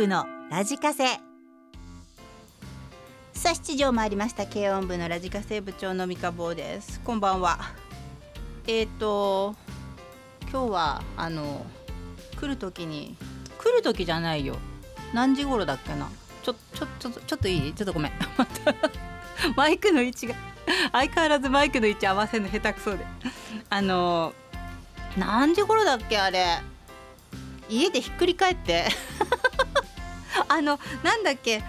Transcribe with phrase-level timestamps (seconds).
[0.00, 1.04] 部のラジカセ。
[3.34, 4.46] さあ7時を回りました。
[4.46, 7.00] 軽音部のラジカセ部長の三日坊です。
[7.00, 7.58] こんばんは。
[8.66, 9.54] えっ、ー、と
[10.50, 11.66] 今日はあの
[12.40, 13.14] 来る時に
[13.58, 14.56] 来る時じゃないよ。
[15.12, 16.08] 何時頃だっけな。
[16.42, 17.74] ちょちょちょちょっといい？
[17.74, 18.12] ちょっとごめん。
[19.54, 20.34] マイクの位置が
[20.92, 23.04] 相変わらずマイクの位置合わせるの下手くそで。
[23.68, 24.32] あの
[25.18, 26.62] 何時頃だっけあれ。
[27.68, 28.86] 家でひっくり返って。
[30.50, 31.62] あのなんだっけ？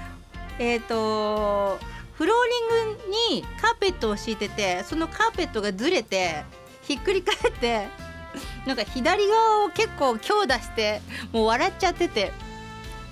[0.60, 1.80] えっ、ー、と
[2.16, 2.38] フロー
[2.84, 6.44] リングにカーペットを敷いててそのカーペットがずれて
[6.84, 7.88] ひっくり返って
[8.66, 12.32] なんか左側を結構強打してもう笑っちゃってて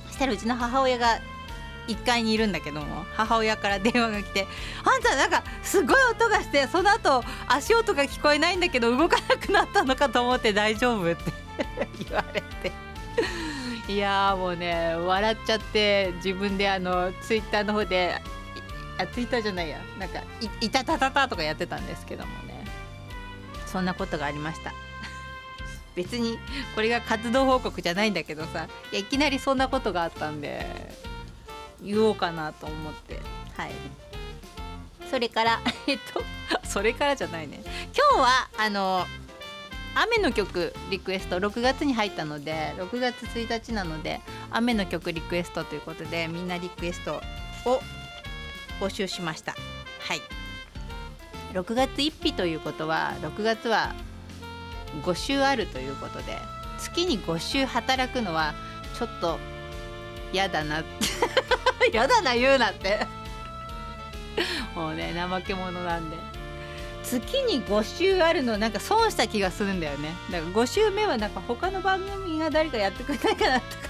[0.07, 1.19] そしたらうちの母親が
[1.87, 4.47] 1階にいるんだけども母親から電話が来て
[4.85, 11.31] 「あんたなんかすごい音がしてその後足音が聞こえないんだけど動かなくなったのかと思って大丈夫?」って
[12.07, 12.71] 言われて
[13.89, 18.13] いやもうね笑っちゃって自分であのツイッターの方で
[18.99, 22.63] あツイッターじゃないやなんかい「いたたたた」とかやってたんですけどもね。
[23.65, 24.73] そんなことがありました。
[25.95, 26.37] 別に
[26.75, 30.67] これが活動報告じゃないんだけどさいやいきなりそんなことがあったんで
[31.81, 33.19] 言おうかなと思って。
[33.57, 33.71] はい。
[35.09, 36.23] それからえっと
[36.63, 37.61] それからじゃないね。
[37.95, 39.07] 今日はあの
[39.95, 47.15] 雨の曲リクエスト6月に入ったので6月1日なので雨の曲リクエストということでみんなリクエスト
[47.65, 47.81] を
[48.79, 49.53] 募集しました。
[49.99, 50.21] はい。
[51.53, 53.95] 6月1日ということは6月は
[55.03, 56.37] 5週あるということで
[56.77, 58.53] 月に5週働くのは
[58.97, 59.39] ちょっと
[60.31, 60.83] 嫌だな。
[61.91, 63.05] 嫌だな言うなって。
[64.75, 66.28] もうね怠け者なんで。
[67.03, 70.13] 月に5週あるのなんか損した気がするんだよね。
[70.31, 73.89] だから5週目はなんか他の番組が誰かやってくれないかなとか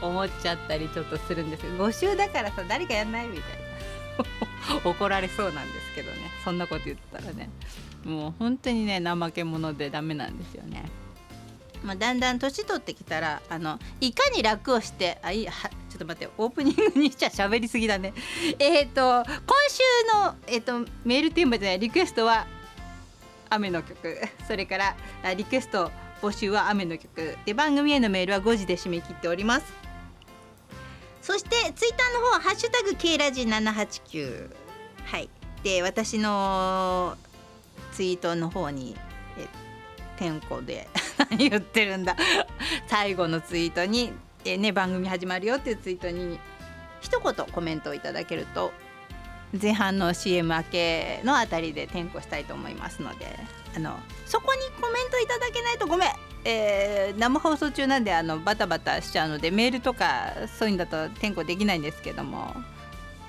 [0.06, 1.84] 思っちゃったりちょっとするんですけど。
[1.84, 3.66] 5週だからさ誰かやんないみたいな。
[4.84, 6.18] 怒られそうなんですけどね。
[6.44, 7.50] そんなこと言ったらね。
[8.04, 10.84] もう本当にね怠け者でダメなんですよね。
[11.82, 18.12] まあ、だんだん年取ってきたらあのいかに楽をしてあいいはちょっと待ってオープニングにしちゃ喋りすぎだね。
[18.58, 19.24] えっ、ー、と今
[19.70, 19.82] 週
[20.14, 22.46] の、えーと、メールテーマじゃないリクエストは
[23.48, 24.18] 雨の曲。
[24.46, 24.96] それから
[25.34, 25.90] リクエスト
[26.20, 27.38] 募集は雨の曲。
[27.46, 29.72] で番組へのメールは5時で締め切っております。
[31.22, 34.50] そしてツイッターの方は「ハッシュタグ #K ラジ789」
[35.06, 35.30] はい。
[35.62, 37.16] で私の
[37.92, 38.94] ツイートの方に
[39.38, 39.48] え
[40.18, 40.88] 天候で
[41.30, 42.16] 何 言ってるんだ。
[42.86, 44.12] 最後のツイートに
[44.50, 46.38] えね番組始まるよっていうツイートに
[47.00, 48.72] 一言コメントをいただけると
[49.60, 53.38] 前半の CM 明けのあたりで転校したいと思いますので
[53.76, 56.08] あのそこにコメントいただけないとごめん、
[56.44, 62.54] えー、生放送中なんであのバタバタしちゃうのでメールとかそういうんだと転校できないんですけども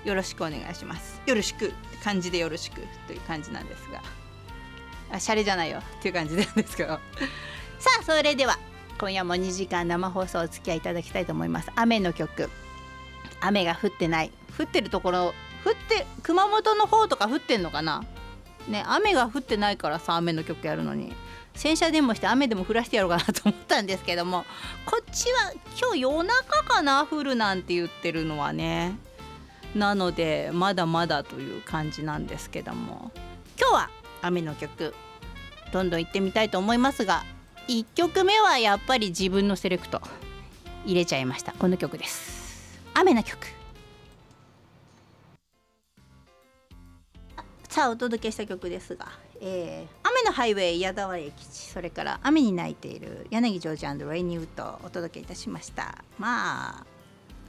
[0.05, 1.21] よろしくお願いします。
[1.25, 4.01] よろしく漢字でよろしくという感じなんですが。
[5.11, 6.89] あシャレじゃないよっていう感じなんですけど。
[6.89, 8.57] さあそれでは。
[8.99, 11.71] 今夜も2時間生放送お付き合いいただきたいと思います。
[11.75, 12.49] 雨の曲。
[13.41, 14.31] 雨が降ってない。
[14.57, 18.03] 降ってるところ降って熊本の方とか降ってんのかな？
[18.67, 21.13] ね雨が降ってないからさ雨の曲やるのに。
[21.53, 24.45] 洗車でもして雨でも降らしてやろうかなと思ったんですけども。
[24.85, 27.05] こっちは今日夜中かな？
[27.05, 28.97] 降るなんて言ってるのはね。
[29.75, 33.11] なのでまだまだという感じなんですけども。
[33.59, 33.89] 今日は
[34.23, 34.95] 雨の曲。
[35.71, 37.25] どんどん行ってみたいと思いますが
[37.67, 40.01] 1曲目はやっぱり自分のセレクト。
[40.85, 41.51] 入れちゃいました。
[41.51, 42.79] この曲です。
[42.93, 43.45] 雨の曲。
[47.67, 49.07] さあお届けした曲ですが、
[49.41, 56.05] えー、雨のハイウェイ矢沢永吉それから雨に泣いている柳ジョージレイニーウッドお届けいたしました。
[56.17, 56.85] まあ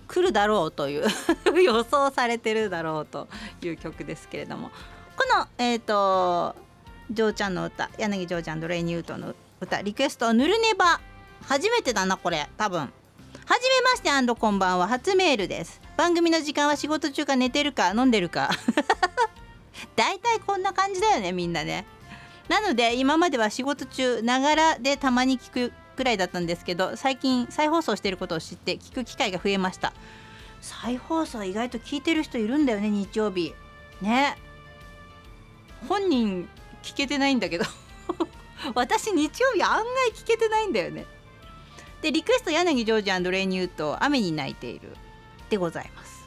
[0.08, 1.04] 来るだろうという
[1.62, 3.28] 予想されてるだろうと
[3.62, 4.70] いう曲ですけれども。
[5.16, 6.56] このえっ、ー、と
[7.08, 9.47] ジョーちゃんの歌柳ジョージレイニーウッドの歌
[9.82, 11.00] リクエスト「ぬるねば」
[11.46, 12.48] 初めてだなこれ。
[12.56, 12.80] 多分。
[12.80, 12.88] は
[13.58, 14.86] じめましてこんばんは。
[14.86, 15.80] 初メールです。
[15.96, 18.50] 番組の時間は仕事中か寝てるか飲んでるか。
[19.96, 21.86] だいたいこんな感じだよねみんなね。
[22.48, 29.92] なので今までは仕事中ながらでたまに聞くくらいだったんですけど最近再放送してることを知って聞く機会が増えました。
[30.60, 33.54] 再放送意外と聞いてる人いるんだよね日曜日。
[34.00, 34.36] ね。
[35.88, 36.48] 本人
[36.82, 37.64] 聞けてないんだけど。
[38.74, 41.06] 私日曜日案外聞けてないんだよね。
[42.02, 44.96] でリクエスト柳ジョージレイニューと雨に泣いている
[45.50, 46.26] でございます。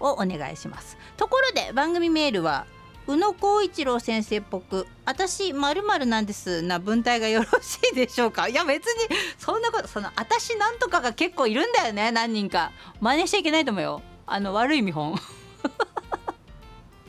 [0.00, 0.96] をお願いします。
[1.16, 2.66] ところで番組メールは
[3.06, 8.48] 宇野光一郎先生っぽく「私まるなんです」な文体がよろしいでしょうか？
[8.48, 12.70] いや別にそんなことその「私なんとか」が結構いるんだよね何人か。
[13.00, 14.02] 真似しちゃいけないと思うよ。
[14.26, 15.18] あの悪い見本。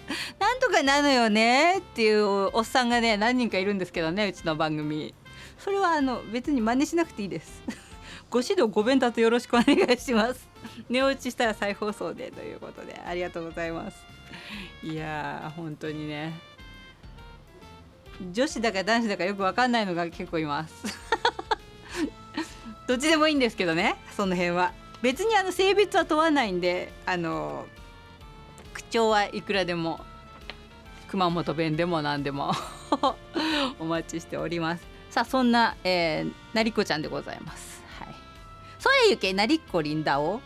[0.40, 5.14] なんとかなのよねっていうおっさんがね何人かいるんですけどねうちの番組。
[5.58, 7.62] それはあの別に真似しなくていいです。
[8.30, 10.48] ご指導ご鞭達よろしくお願いします。
[10.90, 13.98] 寝落ちしたら再放送でということでありがとうございます。
[14.84, 16.34] いやー本当にね。
[18.32, 20.74] 女子だか男子だかよく分かんないのが結構います。
[22.88, 24.74] どっちでもいいんですけどねその辺は。
[25.02, 27.66] 別にあの性別は問わないんであの
[28.80, 30.00] 口調はいくらでも
[31.10, 32.54] 熊本弁でも何でも
[33.80, 34.88] お待ちしております。
[35.10, 37.84] さあそんな、えー、なりこちゃんでございます。
[38.00, 38.08] はい。
[38.78, 40.40] それゆけなりっこりんだお。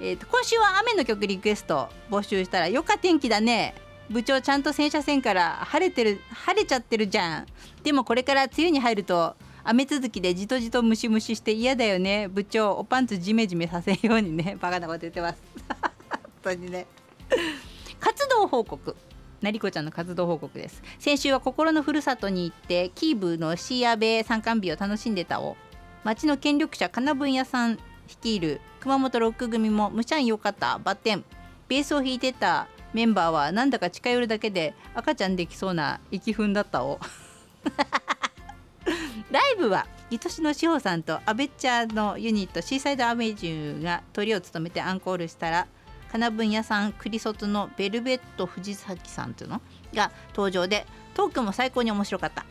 [0.00, 3.74] えーと、今週は雨の曲リクエスト募集したらよか天気だね。
[4.08, 7.46] 部長ちゃんと洗車線から晴れてる晴れちゃってるじゃん。
[7.82, 12.28] でもこれから梅雨に入ると雨続きでじとじとムシムシして嫌だよね。
[12.28, 14.56] 部長おパンツジメジメさせんようにね。
[14.60, 15.42] バカなこと言ってます。
[16.44, 16.86] 当にね。
[18.00, 18.96] 活動報告。
[19.40, 20.82] なりこちゃんの活動報告です。
[20.98, 25.56] 先週は心のふるさとに行ってキーブのシーアベ参観日を楽しんでたを。
[26.02, 31.24] 町の権力者金文屋さん率いる熊本ロック組もむしゃんよかったバッテン。
[31.68, 37.00] ベースを弾いてたメンバーはなんだか近寄るだけで赤ちゃんできそうな息踏んだったを。
[39.30, 45.66] ライブは愛しの志保さんとアベッチャーのユニットシーサイドアメージュがトリを務めてアンコールしたら
[46.14, 49.60] 金分屋さんクリソツのベルベット藤崎さんっていうの
[49.94, 52.46] が登場でトークも最高に面白かった。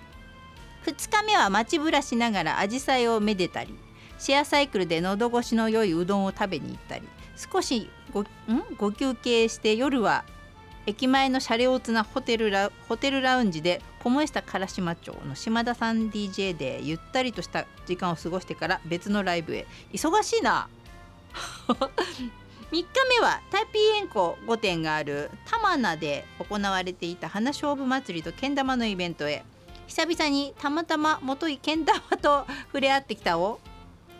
[0.86, 3.74] 2日目は街ぶらしながらアジサイをめでたり
[4.19, 7.07] シェアサイクルで喉越しの良いうどんを食べに行ったり
[7.38, 8.25] 少しごん？
[8.77, 10.25] ご休憩して夜は
[10.86, 19.65] 駅前のシャレオツなホテルラホテルラウンジで菰下唐島町の島田さん DJ でゆったりとした時間を過ごしてから別のライブへ。
[19.94, 20.68] 忙しいな。
[22.74, 29.44] 3日目はタイピーエンコ5店がある玉名で行われていた花勝負祭りとけん玉のイベントへ。
[29.86, 33.60] 久々にたまたま元いけん玉と触れ合ってきたを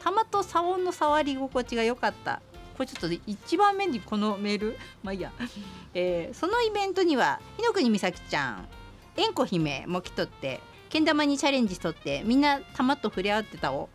[0.04, 2.44] 玉とサオンの触り心地が良かった。
[2.78, 4.78] これちょっと1番目にこのメール。
[5.02, 5.34] まあいいや、
[5.96, 8.68] えー、そのイベントには日の国美咲ちゃん
[9.18, 13.90] えんこ姫も来とってけん玉にチャレンジしとってみんな玉と触れ合ってたを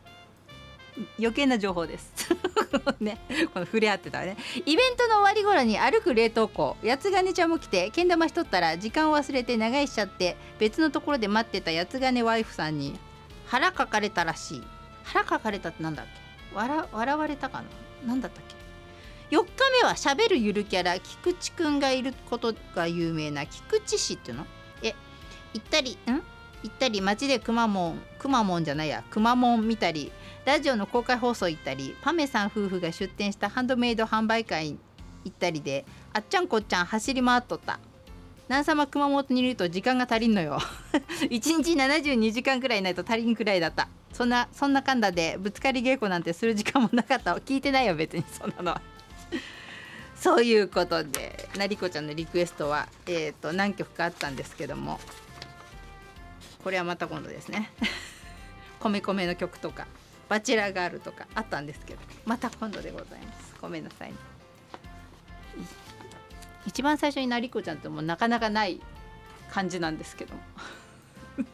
[1.19, 2.13] 余計な情報です。
[3.01, 3.19] ね。
[3.53, 4.37] この触れ合ってたね。
[4.67, 6.77] イベントの終わり頃に歩く冷凍庫。
[6.85, 12.99] 八つ金ちゃんも来てけん玉しとったら時間を忘れて長居しちゃって別のところで待ってた八つ金ワイフさんに
[13.47, 14.63] 腹かかれたらしい。
[15.05, 16.57] 腹かかれたってなんだっけ？
[16.57, 17.65] 笑笑われたかな？
[18.07, 18.45] 何だったっ
[19.31, 19.51] け？4日
[19.83, 24.47] 目はしゃべるゆるキャラ菊池くんがいることが有名な菊池市っていうの？
[24.83, 24.95] え
[25.55, 26.23] 行ったりん？
[26.63, 30.13] 行ったり街でくまモンくまモンじゃないやくまモン見たり
[30.45, 34.79] ラジオの公開放送行ったりパメさん夫婦が出店したハンドメイド販売会
[35.25, 37.79] 行ったりであっちゃんこっちゃん走り回っとった。
[38.49, 40.59] 南様熊本にいると時間が足りんのよ。
[41.29, 43.89] 1日72時間くらいないと足りんくらいだった。
[44.15, 48.71] そんなそんなかんだでぶつかり稽古なんてする時間もなかった聞いてないよ別にそんなの。
[48.73, 48.81] は
[50.17, 54.99] そういうことでなりこちゃんのリクエストは、えーと、何曲かあったんですけども。
[56.63, 57.71] これはまた今度ですね。
[58.81, 59.87] 米米の曲とか
[60.29, 63.55] バチェラーガールとかあったんですけどまた今度でございます。
[63.61, 64.17] ごめんなさい、ね、
[66.67, 68.81] 一番最初になりこちゃんってもうなかなかない
[69.51, 70.41] 感じなんですけども。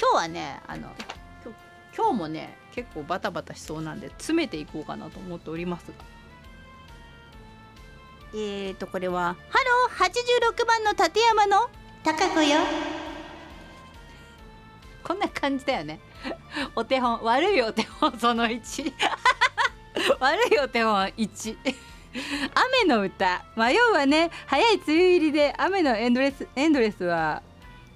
[0.00, 0.90] 今日はねあの
[1.96, 5.92] 今日もね結構バタバタしそうなんで詰めていこうかなと思っておりますが。
[8.34, 11.68] えーとこれは「ハロー86番の立山の
[12.02, 12.60] 高子よ」
[15.06, 16.00] こんな感じだよね。
[16.74, 18.92] お手本悪いお手本その1
[20.20, 21.56] 悪いお手本1
[22.54, 23.44] 雨の歌。
[23.56, 27.42] 迷うわね早い梅雨入りで雨のエンドレスエンドレスは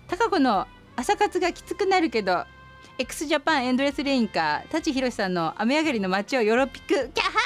[0.08, 2.44] 高子の朝活がきつくなるけど
[2.98, 7.38] x ジャパンエンドレスレインか舘ひろしさんの雨上がりの街をよろぴくキャハ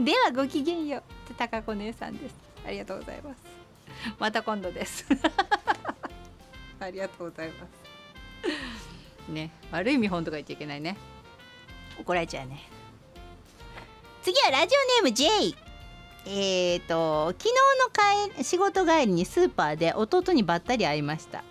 [0.00, 0.04] ン。
[0.04, 1.34] ではごきげんよう。
[1.34, 2.34] 高子姉さんです。
[2.66, 3.38] ありがとうございます。
[4.18, 5.06] また今度です。
[6.80, 7.85] ありがとうございます。
[9.28, 10.96] ね悪い見本とか言っちゃいけないね。
[11.98, 12.68] 怒られちゃうね。
[14.22, 15.54] 次はラジオネーム J
[16.28, 17.54] えーと昨日
[18.36, 21.44] の仕事帰りにスーパーで弟にばったり会いました。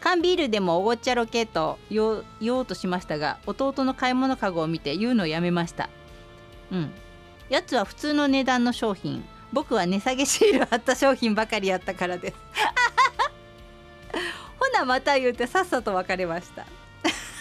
[0.00, 5.88] 缶ビールでもおごっちゃろけと言おうとしましたが弟の買い物かごを見て言うのをやめました。
[6.70, 6.92] うん。
[7.48, 9.24] やつは普通の値段の商品。
[9.52, 12.36] 僕は値下げシール貼った商品ばかりやったからです。
[14.78, 16.64] ほなまた言うてさっさと別れました。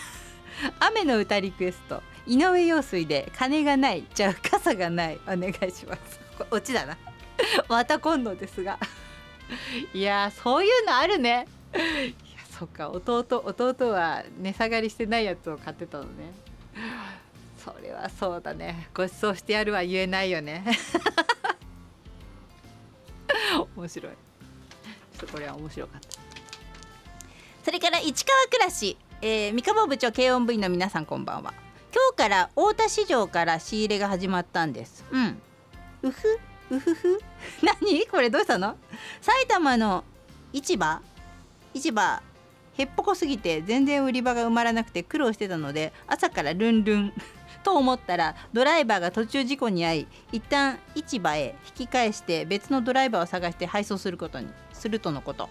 [0.79, 2.01] 雨の歌リクエスト。
[2.25, 4.05] 井上陽水で金がない。
[4.13, 5.19] じゃあ傘がない。
[5.27, 6.19] お願いします。
[6.51, 6.97] オチだな。
[7.69, 8.79] また今度ですが。
[9.93, 11.47] いやそういうのあるね。
[11.73, 12.13] いや
[12.49, 12.89] そっか。
[12.89, 16.31] 弟弟は値下がりしてないやつを買ってたのね。
[17.63, 18.89] それはそうだね。
[18.93, 20.63] ご馳走してやるは言えないよね。
[23.75, 24.13] 面白い。
[25.17, 26.06] ちょっとこれは面白かった。
[27.67, 31.53] それから市川暮らし、えー、三河部長軽音部員の皆さんこんばんは。
[31.93, 35.03] 今日から太田市場から仕入れが始まったんです。
[35.11, 35.37] うん。
[36.03, 36.39] うふ
[36.71, 37.19] うふふ。
[37.61, 38.07] 何？
[38.07, 38.77] これどうしたの？
[39.19, 40.05] 埼玉の
[40.53, 41.01] 市場？
[41.73, 42.21] 市場
[42.77, 47.13] へっぽこすぎて全然売り場が埋まらなくて苦労してたので朝からルンルン。
[47.65, 55.49] と思ったらドライバーが途中事故に遭い一旦市場へ引き返して別のドライバーを探して配送することにするとのこと。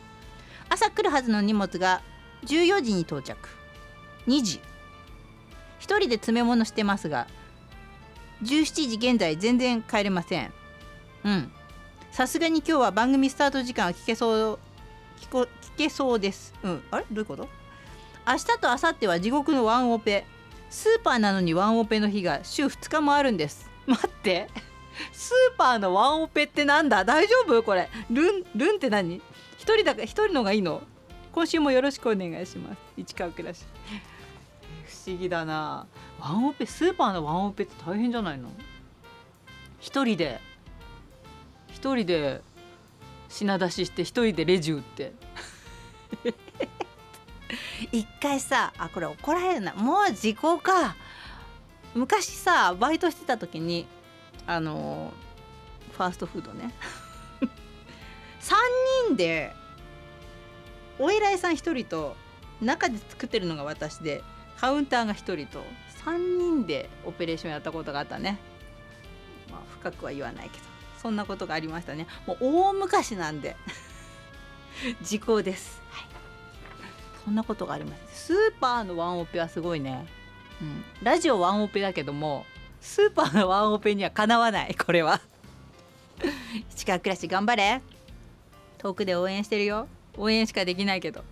[0.68, 2.02] 朝来るはずの荷物が
[2.44, 3.36] 14時に到着。
[4.26, 4.60] 2時。
[5.80, 7.26] 1人で詰め物してますが
[8.42, 10.52] 17時現在全然帰れません。
[11.24, 11.52] うん。
[12.10, 14.58] さすがに今日は番組スタート時間は聞けそう
[15.20, 16.54] 聞こ聞けそうです。
[16.62, 16.82] うん。
[16.90, 17.06] あれ？
[17.10, 17.48] どういうこと？
[18.26, 20.24] 明日と明後日は地獄のワンオペ。
[20.68, 23.70] スーパーなのにワンオペの日が週2日もあるんです。
[23.86, 24.48] 待って。
[25.12, 27.04] スーパーのワンオペってなんだ？
[27.04, 27.62] 大丈夫？
[27.62, 27.88] これ。
[28.10, 29.22] ルンルンって何？
[29.66, 30.80] 一人だから一人のがいいの？
[31.32, 32.78] 今週もよろしくお願いします。
[32.96, 33.64] 市川暮らし。
[34.84, 35.88] 不思議だな。
[36.20, 38.48] ワンオペスーパーのワンオペって大変じゃないの？
[39.80, 40.40] 一人で。
[41.72, 42.42] 一人で
[43.28, 45.12] 品出しして一人でレジ打って。
[47.90, 49.74] 一回さあこれ怒られるな。
[49.74, 50.94] もう時効か。
[51.92, 53.88] 昔さバイトしてた時に
[54.46, 55.12] あの
[55.90, 56.72] ファーストフードね
[58.46, 58.54] 3
[59.08, 59.52] 人で
[61.00, 62.16] お偉いさん1人と
[62.60, 64.22] 中で作ってるのが私で
[64.56, 65.64] カウンターが1人と
[66.04, 68.38] 3人でオペレーションやったことがあったね。
[69.50, 70.64] まあ深くは言わないけど
[71.02, 72.06] そんなことがありましたね。
[72.26, 73.56] もう大昔なんで
[75.02, 76.06] 時効です、はい、
[77.24, 80.06] そんなことがありますスーパーのワンオペはすごいね、
[80.60, 82.46] うん、ラジオワンオペだけども
[82.80, 85.20] スーパーのワンオペにはかなわないこれは。
[86.70, 87.82] 市川暮らし頑張れ
[88.86, 89.88] 遠くで応援してるよ。
[90.16, 91.24] 応援しかできないけど。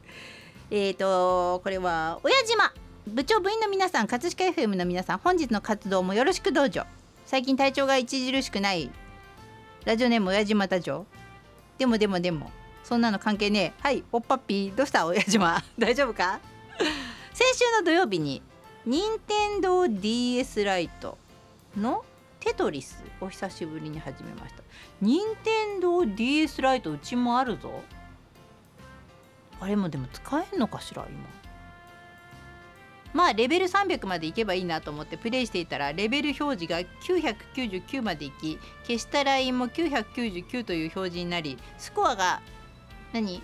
[0.70, 2.72] えーとこれは親島。
[3.06, 6.84] 部長部員の皆さん葛飾 FM の皆さん本日の活動もよろしくどうぞ。
[7.26, 8.90] 最近体調が著しくない。
[9.84, 11.06] ラジオネーム親島太長
[11.78, 12.50] でもでもでも。
[12.84, 13.82] そんなの関係ねえ。
[13.82, 14.74] はいおっぱっぴー。
[14.74, 15.06] どうした？
[15.06, 15.62] 親島。
[15.78, 16.40] 大丈夫か？
[17.32, 18.42] 先週の土曜日に
[18.84, 21.16] 任天堂 d s ライト
[21.76, 22.04] の
[22.40, 24.61] テトリスを久しぶりに始めました。
[25.02, 27.82] 任天堂 d s ライトうちもあるぞ。
[29.58, 31.28] あれもでも使えんのかしら今。
[33.12, 42.40] まあレベル300までいけばいいなと思ってプレイしていたらレベル表示が999までいき消したラインも999という表示になりスコアが
[43.12, 43.42] 何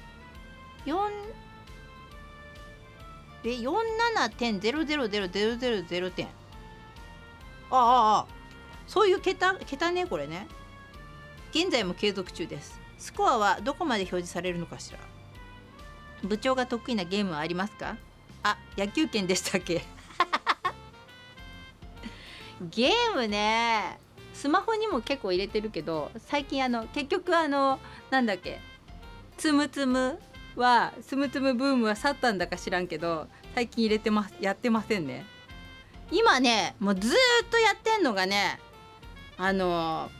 [0.87, 0.97] ?4
[3.45, 6.27] え47.00000点。
[6.27, 6.31] あ
[7.77, 8.27] あああ。
[8.87, 10.47] そういう桁桁ねこれね。
[11.51, 12.81] 現在も継続中です。
[12.99, 14.99] スコアはどこまで表示されるのかしら？
[16.23, 17.97] 部長が得意なゲームはありますか？
[18.43, 19.83] あ野球拳でしたっけ？
[22.71, 23.99] ゲームね
[24.35, 27.79] スマホにも結構入れてるけど最近あの結局あの
[28.11, 28.61] なんだっけ？
[29.37, 30.19] つむつむ
[30.57, 35.25] はつむつむブームは去ったんだか知らんけど最近入れてますやってませんね。
[36.11, 37.13] 今ねもうずっ
[37.51, 38.59] とやってんのがね
[39.37, 40.11] あの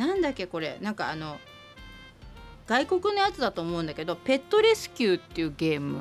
[0.00, 0.78] なんだっけこれ。
[0.80, 1.38] なんかあの
[2.66, 5.98] 外国のやつだと思うんだけどペットレスキューっていうゲーム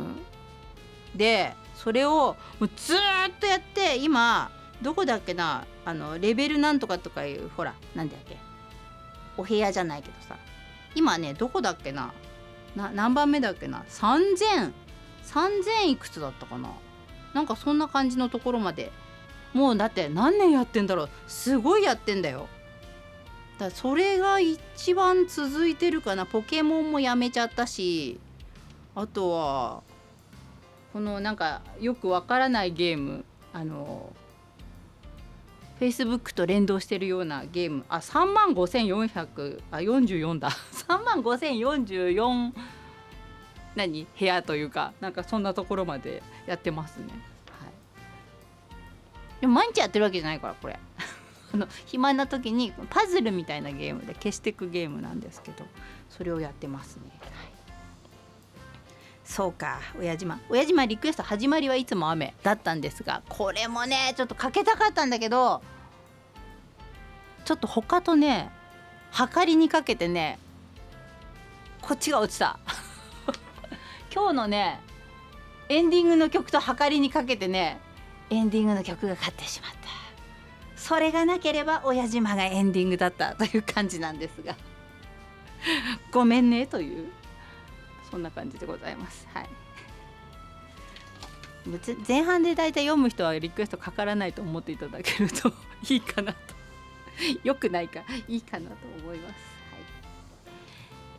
[1.15, 2.97] でそれをもうずっ
[3.39, 4.51] とやって今
[4.81, 8.37] どこだっけなあのレベルなんとかとかいうほらなんだっけ。
[9.35, 10.37] お部屋じゃないけどさ。
[10.95, 12.13] 今ねどこだっけな。
[12.77, 13.83] な何番目だっけな。
[13.89, 14.71] 3000
[15.25, 16.69] 3000いくつだったかな。
[17.33, 18.93] なんかそんな感じのところまで。
[19.53, 21.09] もうだって何年やってんだろう。
[21.27, 22.47] すごいやってんだよ。
[23.59, 26.25] だそれが一番続いてるかな。
[26.25, 28.19] ポケモンもやめちゃったし
[28.95, 29.83] あとは
[30.93, 34.13] このなんかよくわからないゲームあの
[35.79, 37.85] Facebook と連動してるようなゲーム。
[37.89, 40.49] あ3万5400あ44だ。
[40.87, 42.51] 3万5044
[43.75, 44.07] 何？
[44.19, 47.05] 部屋というかなんかそんなところまでやってますね、
[47.59, 50.79] はい、でも毎日やってるわけじゃないからこれ。
[51.53, 55.65] あの暇な時にパズルみたいなゲームで消していくゲームなんですけど
[56.09, 57.29] それをやってますね、はい、
[59.23, 65.61] そうか親島親島リクエスト始まりはいつも雨だったんですがこれもねちょっとかけたかったんだけど
[67.45, 68.51] ちょっと他とね
[69.11, 70.37] はかりにかけてね
[71.81, 72.59] こっちが落ちた。
[74.13, 74.81] 今日のね
[75.69, 77.79] エンディングの曲とはかりにかけてね
[78.29, 79.98] エンディングの曲が勝ってしまった。
[80.89, 84.57] それがなければ親島がエンディングだったという感じなんですが。
[86.11, 87.11] ごめんねという
[88.09, 89.27] そんな感じでございます。
[89.31, 89.49] はい。
[92.07, 95.53] 前半で大体読む人はリクエストかからないと思っていただけると
[95.87, 96.39] いいかなと。
[97.43, 99.33] よくないかいいかなと思います。
[99.33, 99.37] はい、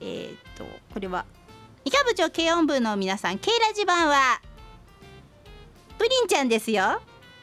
[0.01, 1.25] えー、っとこれは
[1.85, 4.43] イカ部長軽音部の皆さん K ラジ版は
[5.97, 7.01] プリンちゃんですよ。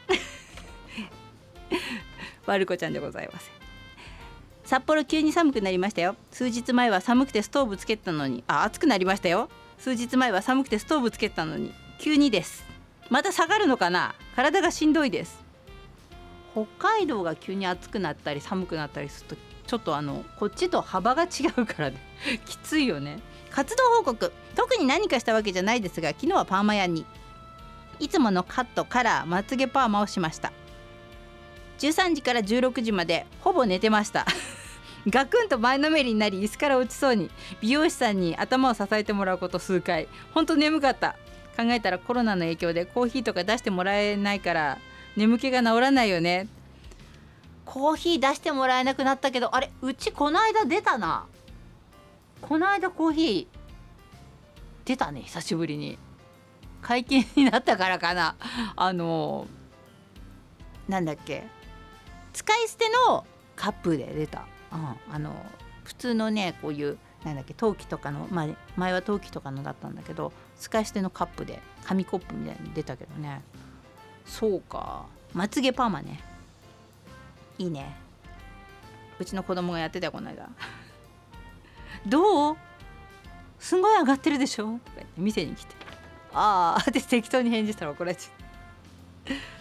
[2.51, 3.51] ワルコちゃんでございます。
[4.63, 6.15] 札幌急に寒くなりましたよ。
[6.31, 8.43] 数日前は寒くてストーブつけたのに。
[8.47, 9.49] あ暑くなりましたよ。
[9.77, 11.73] 数日前は寒くてストーブつけたのに。
[11.99, 12.65] 急にです。
[13.09, 14.15] また下がるのかな？
[14.35, 15.43] 体がしんどいです。
[16.53, 21.27] 北海道が急に暑くなったり寒くなったりするとちょっとあのこっちと幅が違
[21.57, 21.97] うからね。
[22.45, 23.19] きついよね。
[23.51, 24.33] 活動報告。
[24.55, 27.05] 特に何かしたわけじゃないですが昨日はパーマ屋に。
[27.99, 30.51] いつものカットカラーまつげパーマをしました。
[31.77, 34.25] 13時から16時までほぼ寝てました。
[35.07, 37.29] ガクンと前のめりになり椅子から落ちそうに
[37.61, 40.07] 美容師さんに頭を支えてもらうこと数回。
[40.33, 41.15] ほんと眠かった。
[41.55, 44.77] 考えたらコロナの影響でコーヒーとか出してもらえないから
[45.15, 46.47] 眠気が治らないよね。
[47.65, 51.25] コーヒー出してもらえなくなったけどあれうちこの間出たな。
[52.41, 53.57] この間コーヒー
[54.85, 55.97] 出たね久しぶりに。
[56.81, 58.35] 解禁になったからかな。
[58.75, 59.47] あの
[60.87, 61.47] なんだっけ。
[62.37, 63.25] 使い捨ての
[63.55, 65.33] カップで出た、うん、あの
[65.83, 73.41] 普通のねこういうなんだっけ陶器とかの、まあ、前は陶器とかのだったんだけど使い捨てのカップで紙コップみたいに出たけどね。
[74.23, 75.07] そうか。
[75.33, 76.21] まつげパーマね。
[77.57, 77.95] いいね。
[79.17, 80.47] うちの子供がやってたよこの間。
[82.05, 82.57] どう？
[83.57, 84.65] すんごい上がってるでしょ？
[84.85, 85.75] とか言って店に来て。
[86.33, 89.56] ああって適当に返事したら怒られちゃう。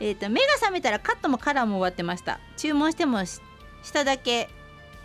[0.00, 2.40] えっと目が覚めたらカットもカラーも終わってました。
[2.56, 3.18] 注文しても
[3.82, 4.48] 下だけ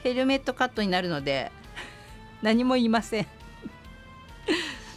[0.03, 1.51] ヘルメットカットになるので
[2.41, 3.27] 何も言いません。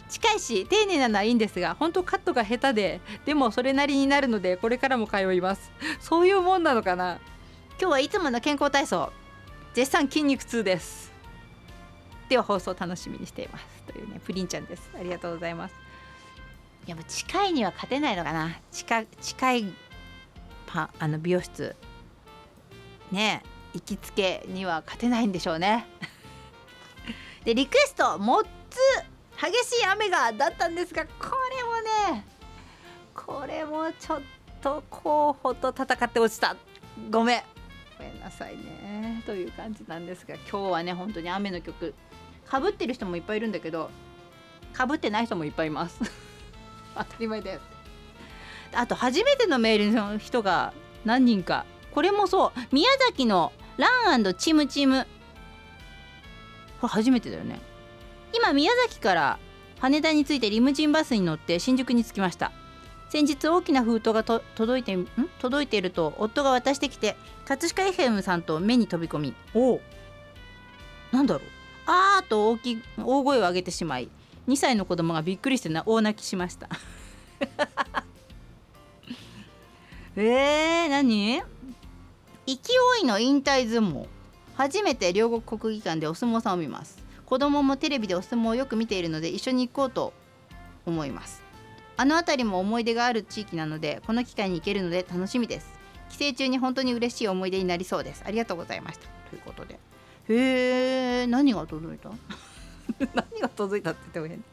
[0.09, 5.71] 近いし丁寧なのはいいんですが本当カットが下手ででもそれなりになるのでこれからも通います。
[5.99, 7.19] そういうもんなのかな。
[7.79, 9.11] 今日はいつもの健康体操。
[9.73, 11.11] 絶賛筋肉痛です。
[12.29, 13.65] では放送楽しみにしています。
[13.91, 14.89] というねプリンちゃんです。
[14.97, 15.75] ありがとうございます。
[16.85, 18.55] いや近いには勝てないのかな。
[18.71, 19.73] 近近い
[20.73, 21.75] パあの美容室
[23.11, 25.85] ね行きつけには勝てないんでしょうね。
[27.45, 28.79] でリクエストモッツ
[29.39, 31.11] 激しい雨がだったんですがこ
[31.49, 32.25] れもね
[33.13, 34.21] これもちょっ
[34.61, 36.55] と候補と戦って落ちた。
[37.11, 37.43] ごめん。
[37.97, 39.21] ごめんなさいね。
[39.25, 41.93] という感じなんですが今日はね本当に雨の曲
[42.45, 43.89] かぶってる人もいっぱいいるんだけど
[44.73, 45.99] かぶってない人もいっぱいいます。
[46.95, 47.72] 当たり前です
[48.75, 50.73] あと初めてのメールの人が
[51.05, 51.65] 何人か。
[51.93, 52.59] これもそう。
[52.71, 55.05] 宮崎のランチムチム。
[56.81, 57.59] これ初めてだよね。
[58.33, 59.39] 今宮崎から
[59.79, 62.51] 羽田に着いてリムジンバスに乗って新宿に着きました。
[63.09, 65.07] 先日大きな封筒が届いてん？
[65.39, 69.33] 届いていると夫が渡してきて葛飾 FM さんと目に飛び込み。
[69.53, 69.79] お
[71.11, 71.43] なんだろう。
[71.85, 74.09] あーと大き大声を上げてしまい
[74.47, 76.69] 2歳の子供がびっくりして大泣きしました
[80.15, 81.41] えー、何？
[82.45, 82.53] 勢
[83.01, 84.05] いの引退相撲。
[84.55, 87.03] 初めて両国国技館でお相撲さんを見ます。
[87.25, 90.13] 子供もテレビでお相撲をよく見ているので一緒に行こうと
[90.85, 91.41] 思います。
[91.97, 95.73] あの辺りも思い出がある地域なのでこの機会に行けるので楽しみです。
[96.11, 98.23] 帰省中に本当に嬉しい思い出になりそうです。
[98.23, 99.07] ありがとうございました。
[99.31, 99.79] ということで。
[100.29, 102.11] へえ何が届いた？
[103.15, 104.43] 何が届いたって言っても変。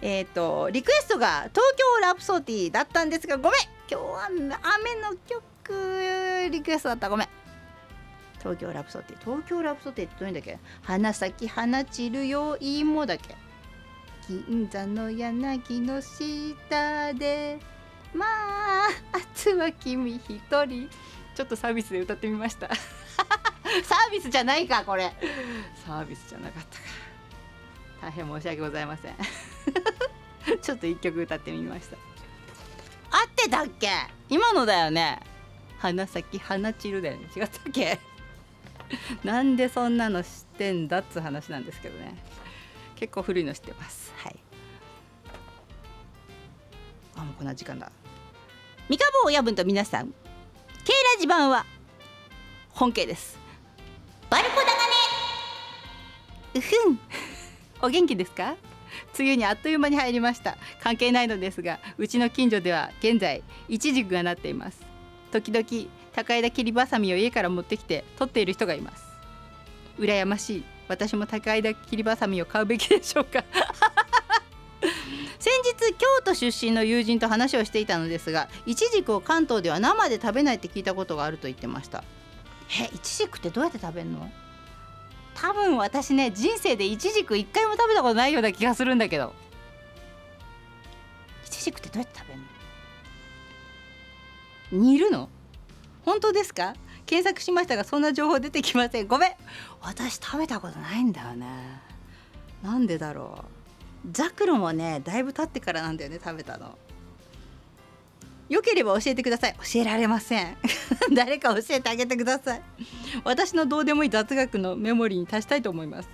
[0.00, 3.60] えっ、ー、とリクエストが東京ラプソディだったんですがごめん。
[3.90, 4.36] 今日は雨
[5.00, 7.08] の曲リクエストだった。
[7.08, 7.28] ごめん。
[8.38, 9.18] 東京ラプソディ。
[9.20, 10.58] 東京ラプソディってどういうんだっけ？
[10.82, 13.34] 花咲き花散るよ芋だっけ？
[14.28, 17.58] 銀座の柳の下で
[18.14, 18.88] まあ
[19.46, 20.88] 明日は君一人。
[21.34, 22.68] ちょっとサービスで歌ってみました。
[22.74, 25.12] サービスじゃないかこれ。
[25.86, 26.84] サービスじゃなかったか。
[28.02, 29.14] 大変申し訳ございません。
[30.62, 31.96] ちょっと一曲歌ってみました。
[33.10, 33.90] 合ってたっけ？
[34.28, 35.20] 今のだよね。
[35.78, 37.28] 花咲花散るだよね。
[37.36, 37.98] 違ったっけ？
[39.24, 42.16] なんでそんなの知ってんだっつう話なんですけどね。
[42.96, 44.12] 結構古いの知ってます。
[44.16, 44.36] はい。
[47.16, 47.90] あもうこんな時間だ。
[48.88, 50.12] 三日坊親分と皆さん。
[50.84, 51.66] K ラジ版は
[52.70, 53.38] 本家です。
[54.30, 54.74] バルコだがね。
[56.54, 57.00] うふん。
[57.82, 58.56] お元気ですか？
[59.18, 60.56] 梅雨にあっという間に入りました。
[60.82, 64.80] 関係ないのですがうちの近所では現在イチジクがなっています。
[65.30, 65.66] 時々
[66.14, 69.04] 高枝切りばさみを家から持ってきて取っている人がいます。
[69.98, 70.64] 羨ましい。
[70.88, 73.44] 私も高枝切りばさみを買うべきでしょうか。
[75.38, 82.02] 先日京都出身の友人と話をしていたのですがイチジクを関東では生で食べないって聞いたことがあると言ってました。
[82.80, 84.30] えイチジクってどうやって食べるの？
[85.40, 89.32] 多分私ね人生でイチジク一回も食べたことないような気がするんだけど。
[91.46, 92.40] イチジクってどうやって食べる
[94.80, 94.84] の？
[94.84, 95.28] 煮るの？
[96.04, 96.74] 本当ですか？
[97.06, 99.06] 検索しましたがそんな情報出てきません。
[99.06, 99.30] ごめん。
[99.80, 101.46] 私食べたことないんだよね。
[102.62, 103.44] なんでだろ
[104.04, 104.08] う。
[104.10, 106.76] ザクロもねだいぶ経ってからなんだよね食べたの。
[108.48, 109.54] よければ教えてください。
[109.54, 110.56] 教えられません。
[111.12, 112.62] 誰か教えてあげてください。
[113.24, 116.08] 私のどうでもいい雑学のメモリーに足したいと思います。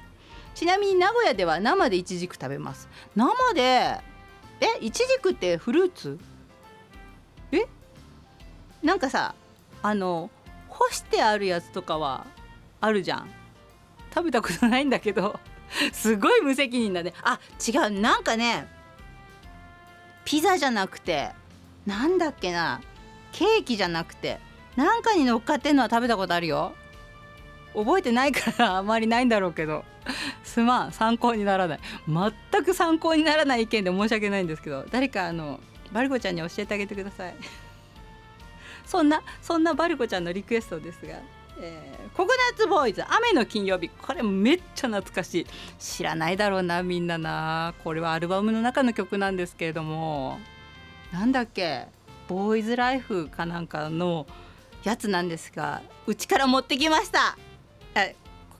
[0.54, 2.88] ちなみに名古屋では生でイチジク食べます。
[3.14, 3.60] 生で
[4.60, 6.18] えイチジクってフルーツ？
[7.52, 7.66] え？
[8.82, 9.34] なんかさ
[9.82, 10.30] あの
[10.68, 12.26] 干してあるやつとかは
[12.80, 13.30] あるじゃん。
[14.14, 15.38] 食べたことないんだけど。
[15.92, 17.12] すごい無責任だね。
[17.22, 17.90] あ違う。
[18.00, 18.68] なんかね
[20.24, 21.32] ピザじゃなくて
[21.86, 22.80] なんだっけな？
[23.32, 24.38] ケーキじゃなくて
[24.76, 26.74] なんかに乗っかってんのは食べたことあるよ。
[27.74, 29.84] 覚えてないから あまりないんだろうけど。
[30.44, 31.80] すまん参考にならない。
[32.06, 34.84] 全く参考にならない意見で申し訳ないんですけど。
[34.90, 35.60] 誰かあの
[35.92, 37.34] バルコちゃんに教えてあげてください。
[38.86, 41.14] そんなそんなバルコちゃんのリクエストですが、
[41.58, 43.88] えー、ココナッツボーイズ雨の金曜日。
[43.88, 45.46] これめっちゃ懐かしい。
[45.78, 47.74] 知らないだろうなみんなな。
[47.82, 50.38] これはアルバムの中の曲なんですけれども。
[51.14, 51.86] なんだっけ？
[52.26, 54.26] ボーイズライフかなんかの
[54.82, 57.38] やつなんですがうちから持ってきました。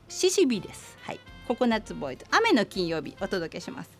[0.09, 0.97] シシビです。
[1.03, 1.21] はい。
[1.49, 2.25] ココナッツボーイズ。
[2.31, 3.91] 雨の金曜日お届けします。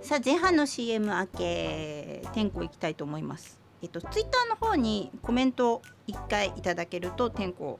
[0.00, 3.58] さあ前半の CM 明け天候行きたいと思います。
[3.82, 7.78] えっとツイッターの方にコメント1回いただけると天候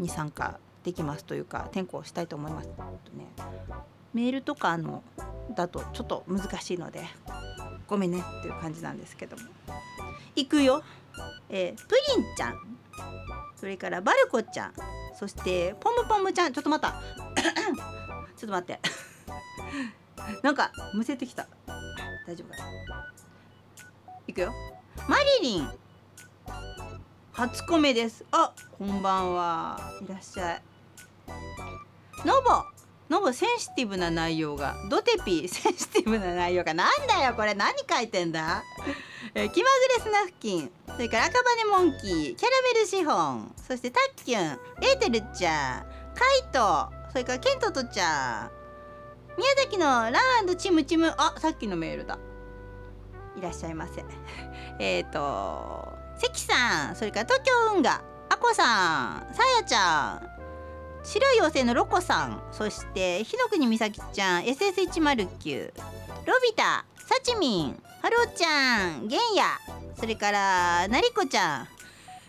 [0.00, 2.68] に参加できますというか転校したいと思います。
[2.68, 2.82] と
[3.16, 3.26] ね、
[4.12, 5.02] メールとかの
[5.54, 7.02] だとちょっと難しいので
[7.86, 9.42] ごめんねっていう感じなんですけども。
[10.36, 10.82] 行くよ、
[11.48, 12.76] えー、プリンちゃん。
[13.56, 14.74] それからバルコちゃん。
[15.14, 16.52] そしてポムポムちゃん。
[16.52, 17.00] ちょっと待った。
[18.36, 18.80] ちょっと待って。
[20.42, 21.46] なんかむせてきた。
[22.26, 23.12] 大丈夫かな。
[24.26, 24.52] 行くよ。
[25.08, 25.68] マリリン。
[27.32, 28.24] 初コメです。
[28.30, 29.78] あこんばんは。
[30.02, 30.73] いらっしゃい。
[32.24, 32.74] ノボ。
[33.10, 34.74] ノボセンシティブな内容が。
[34.90, 36.72] ドテピセンシティブな内容が。
[36.74, 37.54] なんだよこれ。
[37.54, 38.62] 何書いてんだ。
[39.34, 40.70] え気まぐれスナフキン。
[40.86, 42.34] それから赤羽モンキー。
[42.34, 43.52] キャラメルシフォン。
[43.56, 44.58] そしてタッキュン。
[44.82, 45.86] エーテルちゃん。
[46.14, 46.88] カイト。
[47.10, 48.64] それからケントとちゃん。
[49.36, 51.12] 宮崎のランチムチム。
[51.18, 52.18] あさっきのメールだ。
[53.36, 54.04] いらっしゃいませ。
[54.78, 56.96] えっと関さん。
[56.96, 58.02] それから東京運河。
[58.28, 59.34] あこさん。
[59.34, 60.33] さやちゃん。
[61.04, 62.42] 白い妖精のロコさん。
[62.50, 64.42] そして日の国美咲ちゃん。
[64.42, 65.72] SS109
[66.26, 67.82] ロビタサチミン。
[68.02, 69.44] ハローちゃんゲンヤ
[69.98, 71.68] それからなりこちゃん。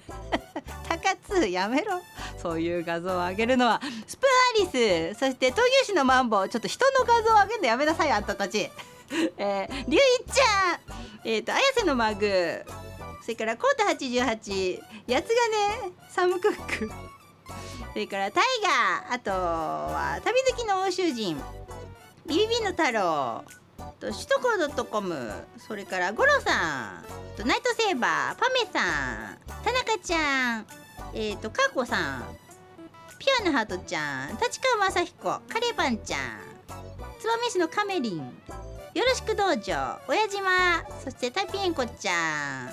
[0.87, 2.01] 高津やめろ。
[2.41, 5.19] そういう画像を上げるのはスプーンアリス。
[5.19, 6.49] そして闘牛士のマンボウ。
[6.49, 8.69] ちょっと人の画像を上げるのやめなさいあんたたち。
[9.37, 10.79] えー、りゅういちゃん。
[11.25, 12.63] えっ、ー、と綾瀬のマグ。
[13.21, 15.33] それからコータ88やつが
[15.87, 16.91] ねサムクック。
[17.93, 21.41] それからタイガーあとは旅好きの欧州人。
[22.25, 23.43] ビビビの太郎
[23.99, 29.37] と首都高 .com それからゴロさんとナイトセーバーパメさん。
[29.63, 30.65] 田中ちゃん
[31.13, 32.23] えっ、ー、とカーコさん。
[33.19, 35.23] ピアなハートちゃん立川雅彦。
[35.47, 36.19] カレーパンちゃん。
[37.19, 38.17] 燕市のカメリン。
[38.95, 42.69] よろしく道場親島そしてタピエンコちゃん。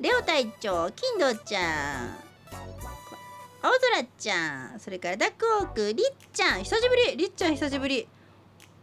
[0.00, 2.27] レオ隊長金堂ちゃん。
[3.60, 7.16] 青空ちゃんそれからダックオークりっちゃん久しぶり。
[7.16, 8.06] りっちゃん久しぶり。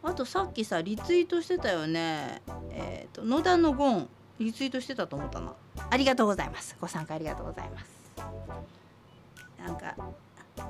[0.04, 2.42] あとさっきさリツイートしてたよね。
[2.72, 4.10] えっ、ー、と野田のゴン
[4.40, 5.54] リツイートしてたと思ったな。
[5.90, 6.76] ありがとうございます。
[6.80, 7.86] ご参加ありがとうございます。
[9.58, 9.96] なんか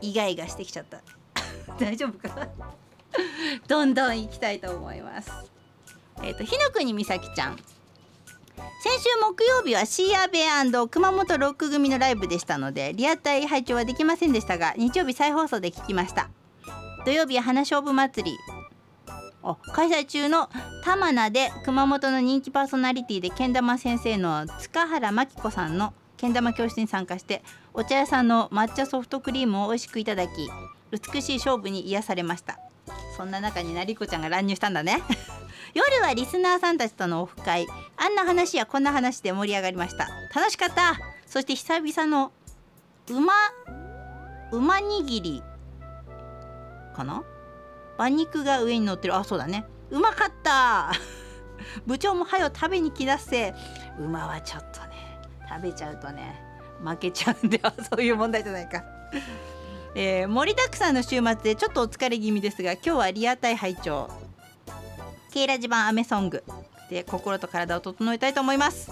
[0.02, 1.02] イガイガしてきちゃった。
[1.80, 2.50] 大丈夫かな？
[3.68, 5.32] どんどん行きたいと思います。
[6.22, 7.58] えっ、と日の国美咲ちゃん。
[8.58, 16.30] 先週木曜日はシーアベア熊本ロック組のライブでしたのでリアタイ拝聴はできませんでしたが日曜日再放送で聞きました。
[17.06, 18.38] 土曜日は花勝負祭り。
[19.74, 20.50] 開催中の
[20.84, 30.50] 玉名で熊本の人気パーソナリティでけん玉先生の塚原真紀子さんのけん玉教室に参加してお茶屋さんの抹茶ソフトクリームを美味しくいただき
[30.92, 32.60] 美しい勝負に癒されました。
[33.16, 35.02] そんな中になりこちゃんが乱入したんだね。
[35.74, 37.68] 夜はリスナーさんたちとのオフ会。
[37.98, 40.08] あんな話やこんな話で盛り上がりました。
[40.34, 40.96] 楽しかった。
[41.26, 42.32] そして久々の
[43.10, 43.34] 馬
[44.52, 45.44] 馬握り
[46.96, 47.24] かな？
[47.98, 49.16] 馬肉が上に乗ってる。
[49.16, 49.66] あそうだね。
[49.90, 50.92] うまかった。
[51.86, 53.54] 部長もはよ食べに来だせ。
[54.00, 56.42] 馬はちょっとね食べちゃうとね
[56.84, 58.84] 負けちゃうんでは そういう問題じゃないか。
[59.98, 64.10] えー、盛りだくさんの週末でちょっとお疲れ気味ですが今日はリアタイ拝聴。
[65.32, 66.44] ケイラジ版アメソング
[66.90, 68.92] で心と体を整えたいと思います。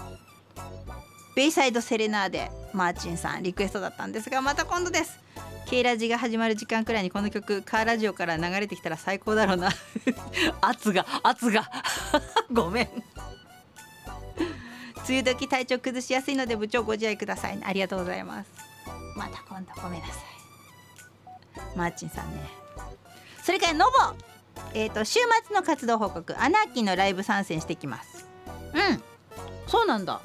[1.36, 5.20] ベイサイドセレナーデマーチンさんリクエストだったんですがまた今度です。
[5.66, 9.70] K ラジが始まる時間くらいにこの曲カーラジオから流れてきたら最高だろうな。
[10.62, 11.70] 圧 が圧が。
[12.50, 12.88] ごめん。
[15.06, 18.50] 梅雨時体調崩しやすいので部長ご自愛ください、ありがとうございます。
[19.16, 20.33] また今度ごめんなさい。
[21.76, 22.40] マーチンさんね。
[23.42, 23.92] それからノボ。
[24.72, 26.40] えっ、ー、と週末の活動報告。
[26.40, 28.26] アナーキーのライブ参戦してきます。
[28.72, 29.02] うん。
[29.66, 30.20] そうなんだ。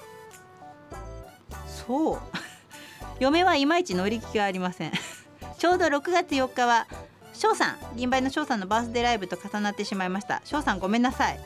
[1.87, 2.19] そう。
[3.19, 4.91] 嫁はいまいち乗り気がありません。
[5.57, 6.87] ちょうど6月4日は
[7.33, 10.41] 翔さん銀杯の翔さんのバースデーライブと重なってしまいました。
[10.45, 11.39] 翔さんごめんなさい。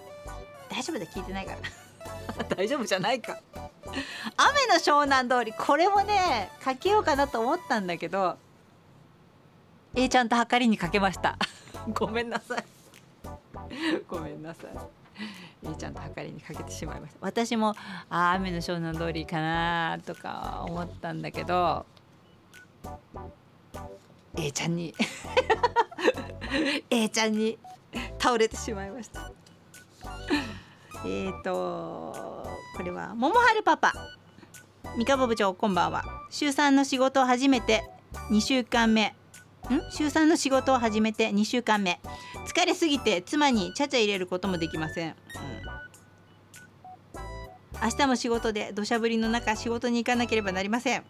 [0.69, 1.59] 大丈夫だ聞いてないから。
[2.55, 3.39] 大丈夫じゃないか。
[4.37, 8.37] 雨の湘南通りこれもねかけようかなと思ったんだけど
[9.95, 11.37] A ちゃんと計りにかけました。
[11.93, 12.63] ごめんなさい。
[14.07, 15.69] ごめんなさい。
[15.71, 17.17] A ちゃんと計りにかけてしまいました。
[17.21, 17.75] 私も
[18.09, 21.85] あ雨の湘南通りかなとか思ったんだけど
[24.35, 24.95] A ちゃんに
[26.89, 27.59] A ちゃんに
[28.19, 29.31] 倒れてしまいました。
[31.05, 32.43] えっと
[32.75, 33.93] これは桃春パパ。
[34.97, 36.03] 三河部長こんばんは。
[36.31, 37.83] 週3の仕事を始めて
[38.31, 39.15] 2週間目。
[39.89, 41.99] 週3の仕事を始めて2週間目。
[42.45, 45.15] 疲れすぎて妻にちゃちゃ入れることもできません、うん、
[47.81, 51.03] 明日も仕事で土砂降りの中仕事に行かなければなりません。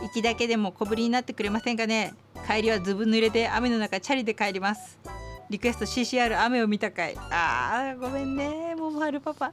[0.00, 2.14] 行きだけでも小ぶりになってくれませんかね。
[2.46, 4.98] 帰りはずぶ濡れで雨の中チャリで帰ります。
[5.48, 7.16] リクエスト CCR 雨を見たかい。
[7.30, 8.74] あーごめんね。
[8.74, 9.52] ももはるパパ。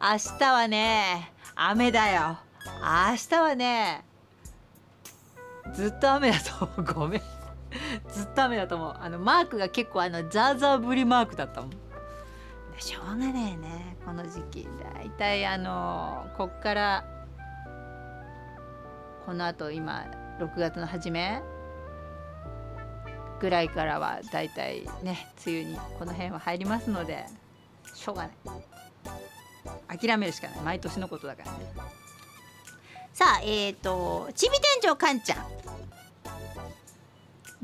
[0.00, 2.38] 明日はね雨だよ。
[3.10, 4.04] 明日はね
[5.74, 7.20] ずっと雨だとごめん。
[8.08, 8.96] ずっと雨だと思う。
[8.98, 11.70] あのマークが結構あのザーザー降りマークだったもん。
[12.78, 13.96] しょうがないね。
[14.04, 14.68] この時期。
[14.94, 17.04] だいたいあのこっから
[19.24, 20.06] このあと今
[20.38, 21.40] 6月の初め
[23.40, 27.24] ぐらいからはだいたいね梅雨にこの辺は入りますので
[27.94, 29.98] しょうがない。
[29.98, 30.60] 諦めるしかない。
[30.60, 31.58] 毎年のことだからね。
[33.12, 35.46] さあえっ、ー、とちび店長かんちゃん。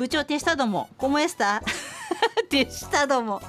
[0.01, 1.63] 部長手下どもコモエスタ
[2.49, 3.43] 手下ども。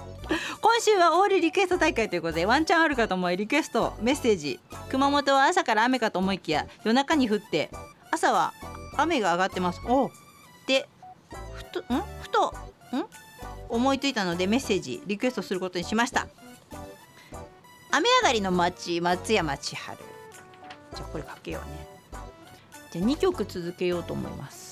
[0.61, 4.59] 今週はオールリクエスト大会ということでワンチャンあるかと思いリクエストメッセージ。
[4.89, 7.69] 熊本は朝から雨かと思いきや夜中に降って
[8.11, 8.51] 朝は
[8.97, 9.79] 雨が上がってます。
[9.87, 10.11] お
[10.67, 10.89] で
[11.53, 11.83] ふとん？
[12.21, 12.53] ふとん？
[13.69, 16.27] 思いついたのでメッセージリクエストすることにしました。
[17.91, 19.97] 雨上がりの町松山千春。
[20.95, 21.87] じゃあこれかけようね。
[22.91, 24.70] じゃあ2曲続けようと思います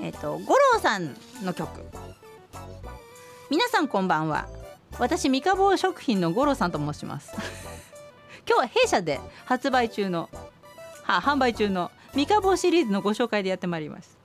[0.00, 1.68] えっ、ー、と五郎さんの曲。
[3.50, 4.48] 皆さんこんばんは。
[4.98, 7.32] 私三日坊食品の五郎さんと申します。
[8.46, 10.28] 今日は弊社で発売中の
[11.04, 14.18] は販売中の三日坊シリーズのご紹介でやってまいります。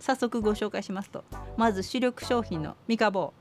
[0.00, 1.24] 早速ご紹介しますと
[1.56, 3.32] まず主力商品の三日坊。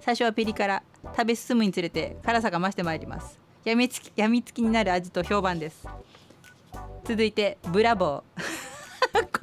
[0.00, 3.38] 最初はピリ辛食べ進むにつれて辛さが増してまいります。
[3.64, 5.86] やみつきやみつきになる味と評判です。
[7.04, 8.53] 続いてブラボー。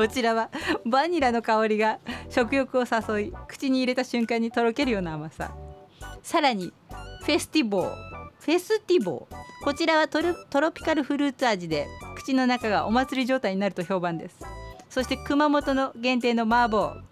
[0.01, 0.49] こちらは
[0.83, 5.51] バニラの香りが食欲を誘い口に入れた瞬間にとろけるような甘さ。
[6.23, 6.73] さらに
[7.23, 7.95] フェスティボー。
[8.39, 9.63] フェスティボー。
[9.63, 10.19] こちらはト
[10.59, 11.85] ロピカルフルーツ味で
[12.15, 14.39] 口の中がお祭り状態になると評判です。
[14.89, 17.03] そして熊本の限定の麻婆。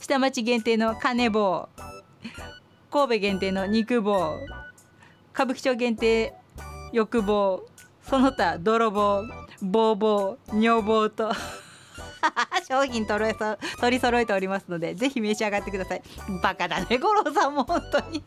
[0.00, 1.68] 下町限定の金棒。
[2.92, 4.38] 神戸限定の肉棒。
[5.34, 6.32] 歌舞伎町限定
[6.92, 7.64] 欲望。
[8.04, 9.24] その他泥棒
[9.60, 11.32] ボーボー女房と。
[12.68, 13.56] 商品取り取
[13.90, 16.02] り揃えておりますのでぜひ召し上がってください。
[16.42, 18.22] バカだね五郎さんも本当に。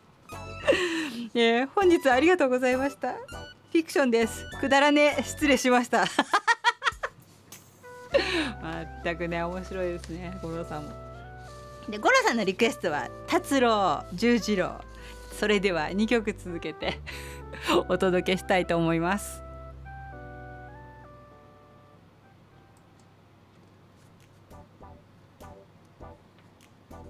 [1.34, 3.12] えー、本日はありがとうございました。
[3.12, 4.44] フィクションです。
[4.60, 6.06] くだらね失礼しました。
[8.60, 10.90] まったくね面白いですね五郎さんも。
[11.88, 14.80] で五郎さんのリクエストは達郎十次郎。
[15.38, 17.00] それでは2曲続けて
[17.88, 19.42] お届けしたいと思います。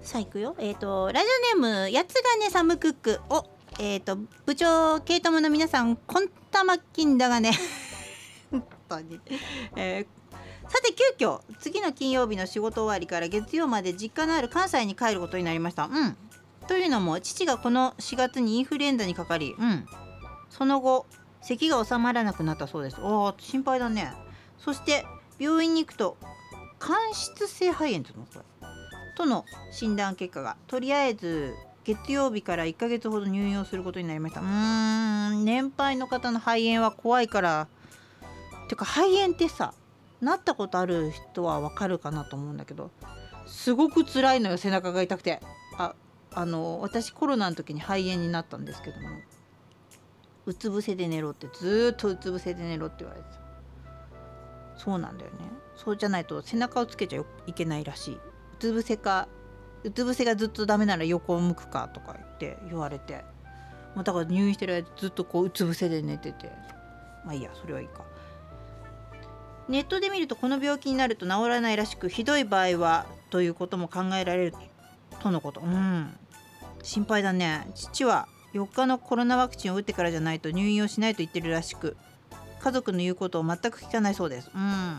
[0.03, 0.53] さあ行くよ。
[0.59, 3.45] えっ、ー、とラジオネームやつがねサムクックお
[3.79, 7.51] えっ、ー、と部長ケイトムの皆さんコンタマッキンだがね。
[8.51, 9.19] 本当に、
[9.77, 15.85] えー、さて急遽次の金曜日の仕事終わりから月曜まで実家のある関西に帰ることになりました。
[15.85, 16.17] うん。
[16.67, 19.87] というのも父がこの4月にインフルエンザにかかりうん。
[20.49, 21.05] その後
[21.41, 22.97] 咳が収まらなくなったそうです。
[22.99, 24.13] おお心配だね。
[24.57, 25.05] そして
[25.39, 26.17] 病院に行くと
[26.79, 28.25] 間質性肺炎っていうの？
[28.25, 28.52] これ。
[29.15, 34.41] との診断結果がとりあえず月曜日から1ヶ月ほど入院をすることになりました。
[34.41, 34.47] うー
[35.35, 37.67] ん年配の方の肺炎は怖いから。
[38.69, 39.73] てか肺炎ってさ
[40.21, 42.91] なったことある人はわかるかなと思うんだけど
[43.45, 45.41] すごく辛いのよ背中が痛くて。
[45.77, 45.95] あ
[46.35, 49.09] あの私コロナの時に肺炎になったんですけども。
[50.45, 53.27] うつ伏せで寝ろってずっとうつ伏せで寝ろって言われて
[54.75, 55.37] そうなんだよね。
[55.75, 58.19] そうじゃないと背中をつけちゃいけないらしい。
[58.53, 59.27] うつ伏せか
[59.83, 63.25] うつ伏せがずっとダメなら横を向くかとか言って言われて、
[63.95, 66.51] まあ、だから入院してる間ずっとこううつ伏せで寝てて。
[67.25, 68.03] まあいいやそれはいいか。
[69.69, 74.53] ネットで見るとこの病気になると治らないらしくひどい場合はということも考えられる
[75.21, 75.61] とのこと。
[75.61, 76.13] うん。
[76.81, 77.69] 心配だね。
[77.75, 81.95] 父は4日のコロナワクチンを打ってからじゃないと入院をしないと言ってるらしく
[82.59, 84.51] 家族の言うことを全く聞かないそうです。
[84.53, 84.97] うん。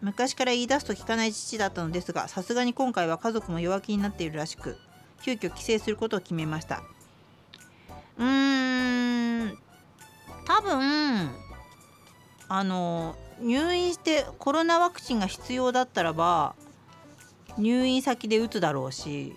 [0.00, 4.76] 昔から言い出すと聞かない父だったのですがさすがに今回は家族も弱気になっているらしく
[5.22, 6.82] 急遽帰省することを決めました
[8.18, 9.58] うーん
[10.46, 11.30] 多分
[12.48, 16.54] あの入院してコロナワクチンが必要だったらば
[17.58, 19.36] 入院先で打つだろうし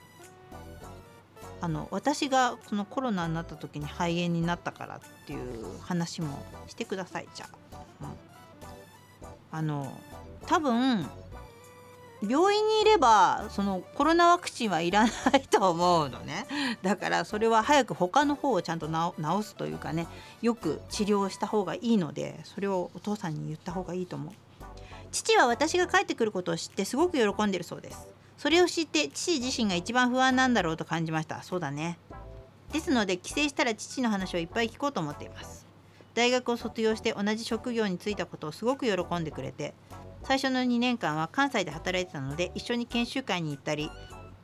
[1.61, 7.77] あの私がそのコロナになった時に肺炎になったからっていう話もしてくださいじゃあ。
[8.01, 8.07] うん、
[9.51, 9.91] あの
[10.47, 11.05] 多分
[12.21, 16.45] 病院にいればそのコロナワクチンはいらないと思うのね。
[16.81, 18.93] だからそれは早く他の方をちゃんと治
[19.43, 20.07] すというかね
[20.41, 24.33] よく治療した方がいいのでそれをお父さんに言った方がいいと思う。
[25.11, 28.07] 父は私が帰ってくることを知ってすごく喜んでるそうです。
[28.37, 31.43] それを知って父自身が一番不安なんだろうと感じました。
[31.43, 31.99] そうだね。
[32.71, 35.67] ですので帰省したら父の話をいっぱい聞こうと思っています。
[36.15, 39.73] 大学を卒業して同じ職業に就いたことをすごく喜んでくれて
[40.23, 43.89] 最初の2年間は関西で働いてたので一緒に研修会に行ったり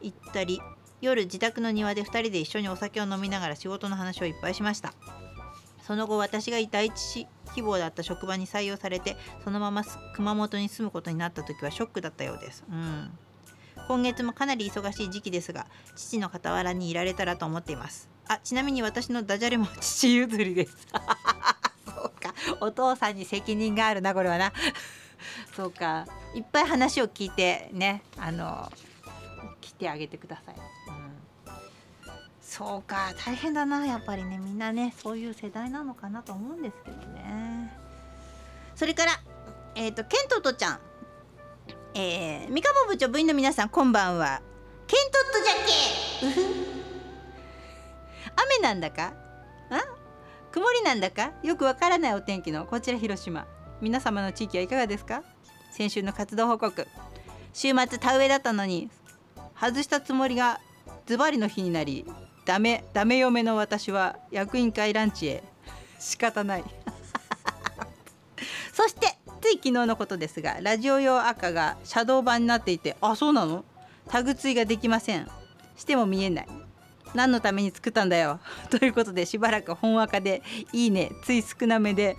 [0.01, 0.61] 行ったり
[1.01, 4.93] 夜自宅の庭で2人で一緒にお酒を飲みながら仕事の話をいっぱいしました。
[5.81, 12.63] その後私が第一希望だった職場に採用されてそのまま熊本に住むことになった時はショックだったようです。
[12.69, 13.11] うん。
[13.87, 15.65] 今月もかなり忙しい時期ですが
[15.95, 18.09] 父の傍らにいられたらと思っています。
[18.27, 20.77] あちなみに私のダジャレも父譲りです。
[21.87, 22.35] そうか。
[22.61, 24.53] お父さんに責任があるなこれはな。
[25.55, 26.05] そうか。
[26.33, 28.71] いっぱい話を聞いてねあの
[29.61, 31.19] 来てあげてください、うん、
[32.41, 33.13] そうか。
[33.25, 34.37] 大変だなやっぱりね。
[34.37, 37.75] みんなねそういう世代なのかなと思うんですけどね。
[38.75, 39.11] それから
[39.75, 40.79] えっ、ー、とケントとちゃん。
[41.95, 44.41] えー、三河部長部員の皆さんこんばんは。
[44.85, 46.69] ケントットじゃけ
[48.35, 49.13] 雨なんだか？
[49.69, 49.81] あ？
[50.51, 51.31] 曇りなんだか？
[51.43, 53.47] よくわからないお天気のこちら広島。
[53.81, 55.23] 皆様の地域はいかがですか？
[55.71, 56.87] 先週の活動報告。
[57.53, 58.89] 週末田植えだったのに
[59.59, 60.59] 外したつもりが
[61.07, 62.05] ズバリの日になり
[62.45, 65.43] ダメダメ嫁の私は役員会ランチへ。
[65.99, 66.63] 仕方ない。
[68.73, 73.63] そしてつい昨日のことですがラジオ用赤がシャドー版になっていてあそうなの？
[74.07, 75.27] タグ付いができません。
[75.75, 76.47] しても見えない。
[77.15, 78.39] 何のために作ったんだよ？
[78.69, 80.41] ということでしばらく本赤で
[80.71, 82.15] いいねつい少なめで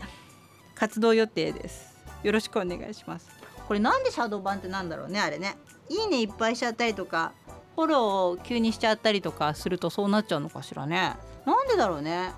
[0.80, 1.94] 活動予定です。
[2.22, 3.28] よろしくお願いします。
[3.68, 5.58] これなんでシャドー版ってなんだろうねあれね。
[5.90, 7.32] いいねいっぱいしちゃったりとか
[7.76, 8.00] フォロー
[8.32, 11.16] を急にしちゃったりとかするとそうなっちゃうのかしらね。
[11.44, 12.32] なんでだろうね。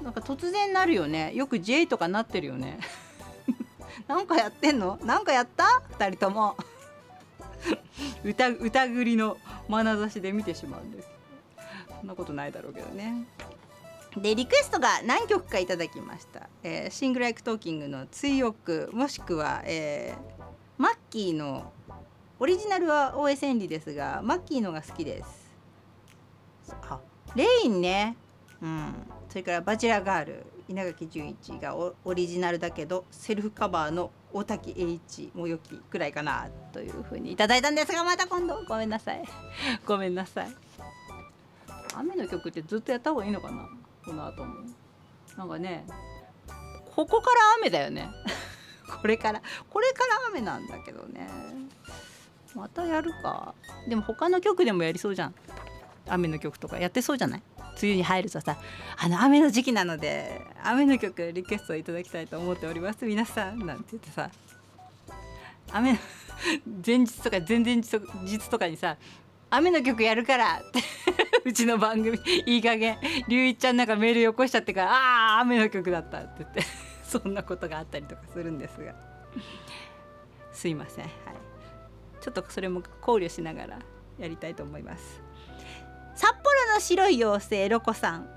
[0.00, 1.34] なんか突然なるよね。
[1.34, 2.80] よく J とかなってるよね。
[4.08, 4.98] なんかやってんの？
[5.04, 6.56] なんかやった？2人とも。
[8.24, 9.36] 歌 疑りの
[9.68, 11.08] 眼差しで見てしまうんです。
[12.00, 13.26] そんなことないだろうけどね。
[14.16, 20.42] でリクエストが何曲かいただきました、えー、シングライクトーキングの「追憶」もしくは、えー、
[20.76, 21.72] マッキーの
[22.38, 25.52] オリジナルは OS エンリですがマッキーのが好きです。
[26.88, 26.98] あ。
[27.36, 28.16] Rain ね。
[28.60, 28.92] うん。
[29.28, 38.62] それから「Bachelor Girl」稲垣潤一がオリジナルだけどセルフカバーの大滝詠一もよきくらいかなというふうにいただいたんですがまた今度。
[38.64, 39.24] ごめんなさい。
[39.86, 40.48] ごめんなさい。
[41.94, 43.68] 雨の曲ってずっとやった方がいいのかな？
[44.04, 44.54] この後も。
[45.36, 45.84] なんかね
[46.94, 48.10] ここから雨だよね。
[49.00, 49.40] これから
[49.70, 51.28] これから雨なんだけどね。
[52.54, 53.54] またやるか。
[53.88, 55.34] でも他の曲でもやりそうじゃん。
[56.08, 56.78] 雨の曲とか。
[56.78, 57.42] やってそうじゃない？
[57.80, 58.58] 梅雨に入るとさ
[58.98, 63.06] あの雨の時期なので雨の曲リクエストをいただきたいと思っております。
[63.06, 64.30] 皆さんなんて言ってさ
[65.72, 65.98] 雨の
[66.86, 67.82] 前日とか前々
[68.26, 68.98] 日とかにさ
[69.54, 70.60] 雨の曲やるから。
[70.60, 70.80] っ て
[71.44, 72.98] うちの番組いい加減
[73.28, 76.18] 龍一ちゃんなんかメールよこしちゃってからああ雨の曲だった。
[76.18, 76.62] って言って。
[77.04, 78.94] そんなことがあったりとかするんですが。
[80.52, 81.04] すいません。
[81.04, 81.12] はい。
[82.20, 83.78] ちょっとそれも考慮しながら
[84.18, 85.20] やりたいと思います。
[86.14, 88.28] 札幌の白い妖精ロコさん。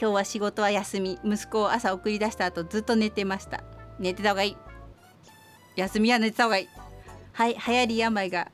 [0.00, 1.18] 今日は仕事は休み。
[1.24, 3.64] 息子を朝送り出した後ずっと寝てました。
[3.98, 4.56] 寝てた方がいい。
[5.74, 6.68] 休みは寝てた方がいい。
[7.32, 8.50] はい流行り病が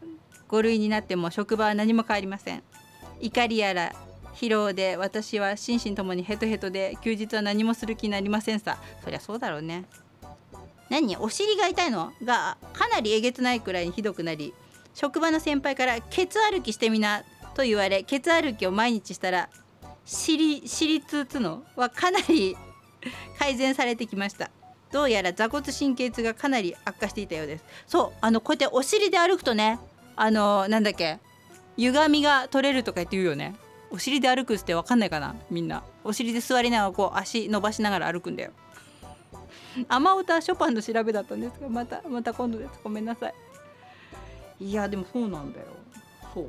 [0.48, 2.62] 5類になっても職場は何も変わりません。
[3.20, 3.94] 怒りやら
[4.34, 8.78] 疲労で私は心身ともにヘトヘトで休日は何もする気になりませんさ。
[9.02, 9.84] そりゃそうだろうね。
[10.90, 11.16] 何？
[11.16, 14.54] お尻が痛いのがかなりえげつないくらいにひどくなり
[14.94, 17.24] 職場の先輩から「ケツ歩きしてみな」
[17.54, 19.48] と言われケツ歩きを毎日したら
[20.04, 22.56] 尻尻痛つのはかなり
[23.38, 24.50] 改善されてきました。
[24.92, 27.64] どうやら座骨神経痛がかなり悪化していたようです。
[27.86, 29.78] そうあのこうやってお尻で歩くとね
[30.16, 31.18] あのなんだっけ
[31.76, 33.54] 歪みが取れるとか言って言うよね。
[33.90, 35.82] お尻で歩くって分かんないかなみんな。
[36.02, 38.50] お尻で座りながらこう足伸ばしながら歩くんだよ。
[39.88, 42.80] 雨歌ショパンの調べだったんですがまたまた今度です。
[42.82, 43.34] ごめんなさい。
[44.58, 45.66] いやでもそうなんだよ。
[46.34, 46.48] そう。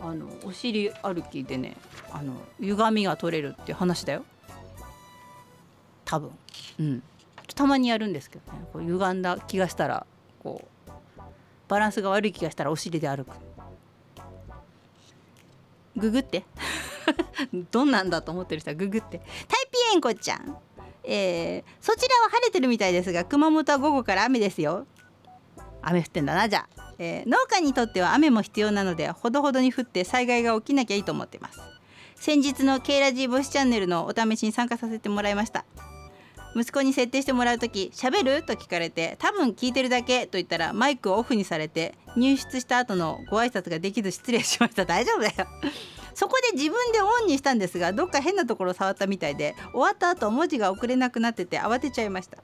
[0.00, 1.76] あのお尻歩きでね
[2.10, 4.24] あの歪みが取れるって話だよ。
[6.04, 6.30] 多分。
[6.80, 7.02] うん。
[7.54, 8.58] たまにやるんですけどね。
[8.72, 10.06] こう歪んだ気がしたら
[10.42, 10.68] こう
[11.72, 13.30] バランスが悪い気がしたらお尻で歩く。
[15.96, 16.44] ググって。
[17.72, 19.20] どんなんだと思ってる人はググって。
[19.48, 20.58] タイピエンコちゃん。
[21.02, 24.86] えー、そちらは晴れてるみたいですが熊本は午後から雨ですよ。
[25.80, 31.58] 雨降ってんだなじゃあ、えー、農家にとっては雨も必要なのでほどほどに降って災害が起きなきゃいいと思ってます。
[32.16, 35.64] 先日の K ラジーボスチャンネルのお試しに参加させてもらいました。
[36.54, 44.84] 息子に設定してもらう時「しゃべる?」と聞かれて「多分聞いてるだけ」と言ったらマイクをオフにされて入室した後のご挨拶ができず失礼しました。
[44.84, 45.46] 大丈夫だよ。
[46.14, 52.38] そこで自分でオンにしたんですがどっか変なところ触ったみたいで終わった後文字が送れなくなってて慌てちゃいました。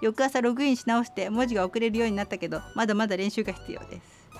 [0.00, 4.30] 翌朝ログインし直して文字が送れるようになったけどまだまだ練習が必要です、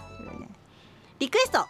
[1.18, 1.66] リクエスト。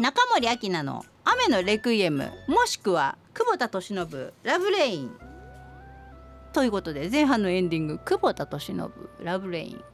[0.00, 5.16] 中森明菜の「雨のレクイエム」もしくは久保田利伸「Love Rain」
[6.56, 8.90] ということで前半のエンディング久保田利伸
[9.22, 9.84] 「Love Rain」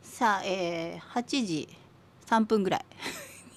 [0.00, 1.68] さあ、えー、8時
[2.24, 2.86] 3分ぐらい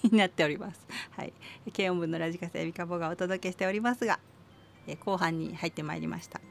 [0.12, 0.86] になっております。
[1.12, 1.32] はい、
[1.74, 4.20] 軽音部のラジカセエビカボがお届けしておりますが、
[4.88, 6.40] えー、後半に入ってまいりました。
[6.40, 6.46] さ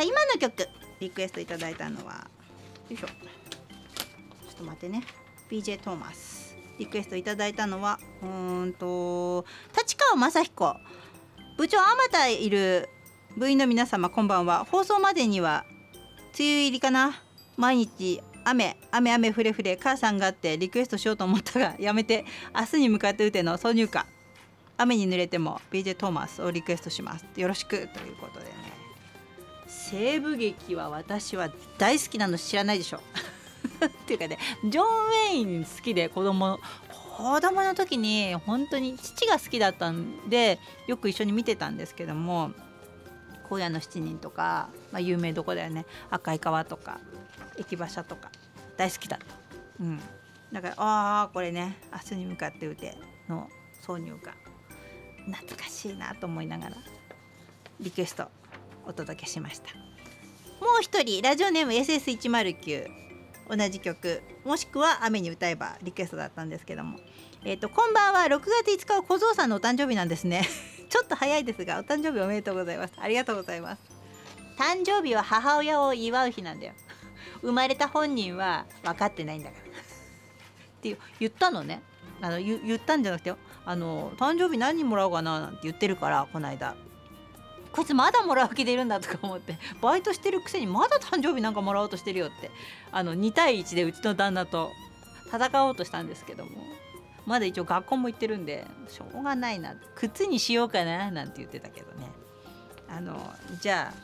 [0.00, 0.68] あ今の曲
[0.98, 2.28] リクエストいただいたのは
[2.90, 3.06] よいしょ。
[3.06, 3.12] ちょ
[4.50, 5.04] っと待ってね。
[5.48, 6.35] BJ トーマス。
[6.78, 8.26] リクエストいただいたのはう
[8.66, 9.44] んと
[9.76, 10.76] 立川雅彦。
[11.56, 12.88] 部長あまたいる
[13.36, 14.64] 部員の皆様こんばんは。
[14.70, 15.64] 放送までには
[16.38, 17.22] 梅雨入りかな。
[17.56, 22.24] 毎日雨雨雨ふれふれ母さんがあってリクエストしようと思ったが やめて。
[22.54, 24.06] 明日に向かって打ての挿入歌。
[24.78, 27.24] 雨に濡れても BJ トーマスをリクエストします。
[27.36, 27.88] よろしく。
[27.88, 28.52] ということでね。
[29.66, 33.00] 西部劇は私は大好きなの知らないでしょ。
[33.84, 36.58] っていうかねジョン・ウェイン好きで子供
[37.16, 42.50] 子供の時に本当に父が好きだったんでよく一緒に見てたんですけども
[43.50, 47.00] 「荒野の七人」とか、まあ、有名どこだよね「赤い川」とか
[47.58, 48.30] 「駅馬車」とか
[48.76, 49.34] 大好きだった。
[49.80, 50.00] うん、
[50.52, 52.96] だからああこれね明日に向かって打て
[53.28, 53.48] の
[53.82, 54.34] 挿入歌。
[55.26, 56.76] 懐かしいなと思いながら
[57.80, 58.28] リクエスト
[58.86, 59.74] お届けしました。
[60.60, 63.05] もう一人ラジオネーム SS109
[63.48, 66.98] 同じ曲もしくは雨に歌えばリクエストだったんですけども。
[67.44, 70.48] えっ、ー、とこんばんは6月5日は小僧さんのお誕生日なんですね。
[70.88, 72.94] ちょっと早いですがお誕生日おめでとうございます。
[72.98, 73.82] ありがとうございます。
[74.58, 76.74] 誕生日は母親を祝う日なんだよ。
[77.42, 79.66] 生まれた本人は分かってないんだから。
[79.66, 79.80] っ
[80.80, 81.82] て言ったのね。
[82.20, 83.34] あの言ったんじゃなくて
[83.64, 86.74] あの誕生日何もらおうかななんて言ってるからこの間。
[87.76, 92.50] こいつまだもらう気でいるんだとか思ってバイトしてるくせにまだ誕生日なんかもらおうとしてるよって
[92.90, 94.72] あの2対1でうちの旦那と
[95.26, 96.52] 戦おうとしたんですけども
[97.26, 102.06] まだ一応学校も行ってるんでしょうがないな靴にしようかななんて言ってたけどね。
[102.88, 103.18] あの
[103.60, 103.94] じゃあ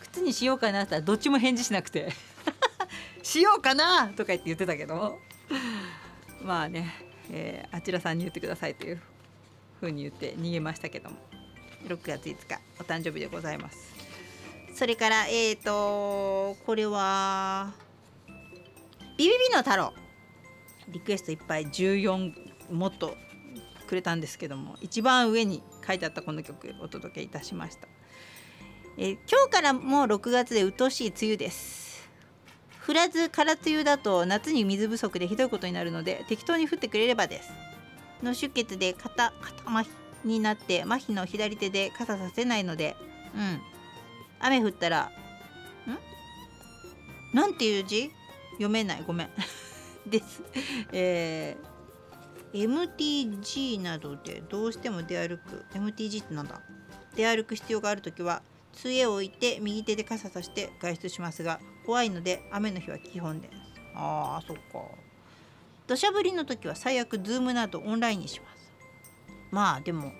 [0.00, 2.10] 靴にしようかなってたらどっちも返事しなくて
[3.22, 5.18] しようかなとか言って言ってたけど
[6.42, 6.90] まあね、
[7.30, 9.02] えー、あちらさんに言ってくださいという
[9.78, 11.29] ふうに言って逃げましたけども。
[11.86, 13.94] 6月5日お誕生日でございます。
[14.74, 17.72] それからえっ、ー、とこれは
[19.18, 19.92] ビビビの太郎。
[20.88, 22.32] リクエストいっぱい14
[22.72, 23.16] もっと
[23.86, 27.88] くれたんですけども一番上に書いてあったこの曲お届けいたしました、
[28.96, 32.08] え、今日からもう6月で鬱陶しい梅雨です。
[32.86, 37.50] 降らず空梅雨だと夏に水不足でひどいことになるので適当に降ってくれればです。
[38.22, 39.99] 脳出血で肩肩麻痺。
[40.24, 42.96] になって麻痺の左手で傘させないので
[43.34, 43.60] うん。
[44.40, 45.10] 雨降ったら
[47.32, 47.36] ん？
[47.36, 48.10] なんていう字？
[48.52, 49.04] 読めない。
[49.06, 49.30] ごめん。
[50.06, 50.42] です、
[50.92, 55.64] えー、MTG などでどうしても出歩く。
[55.74, 56.60] MTG ってなんだ？
[57.16, 58.42] 出歩く必要がある時は
[58.72, 63.54] 杖を置いて右手で傘さして外出しますが怖いので雨の日は基本です。
[63.94, 64.62] あーそっか。
[65.86, 68.59] 土砂降りの時は最悪 Zoom などオンラインにします。
[69.50, 70.12] まあでも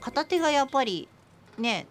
[0.00, 1.08] 片手がやっぱり
[1.58, 1.86] ね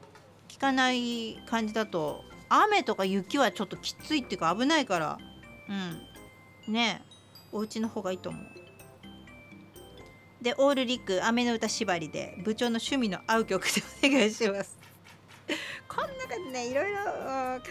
[0.52, 5.18] 効かない感じだと雨とか雪はちょっときついっていうか危ないから
[6.68, 7.02] うんね
[7.52, 8.44] お家の方がいいと思う。
[10.42, 14.78] でオールリック雨の歌縛りで部長の趣味の合う曲でお願いします。
[15.88, 16.98] こん中でねいろいろ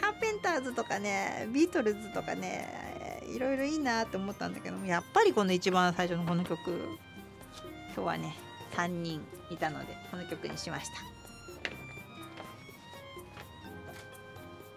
[0.01, 6.99] カーペンターズとかねビートルズとかねいろいろいいなって思ったんだけどやっぱりこの一番最初のこの曲。
[8.01, 8.35] 今日はね
[8.77, 9.21] 3人
[9.51, 10.95] いたのでこの曲にしました。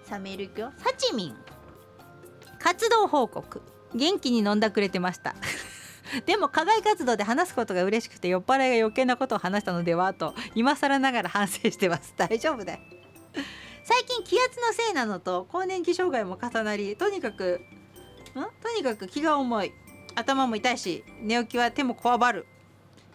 [0.09, 0.73] さあメールいくよ。
[0.75, 1.35] さちみん
[2.59, 3.61] 活動報告。
[3.95, 5.35] 元気に飲んだくれてました。
[6.27, 12.13] でも課外活動で話すことが嬉しくて酔っ払いが余計なことを話したのではと今更ながら反省してます。
[12.19, 12.79] 大丈夫だよ。
[13.85, 17.61] 最近気圧のせいなのと更年期障害も重なりとにかく
[18.35, 18.43] ん？
[18.61, 19.71] とにかく気が重い。
[20.13, 22.47] 頭も痛いし寝起きは手もこわばる。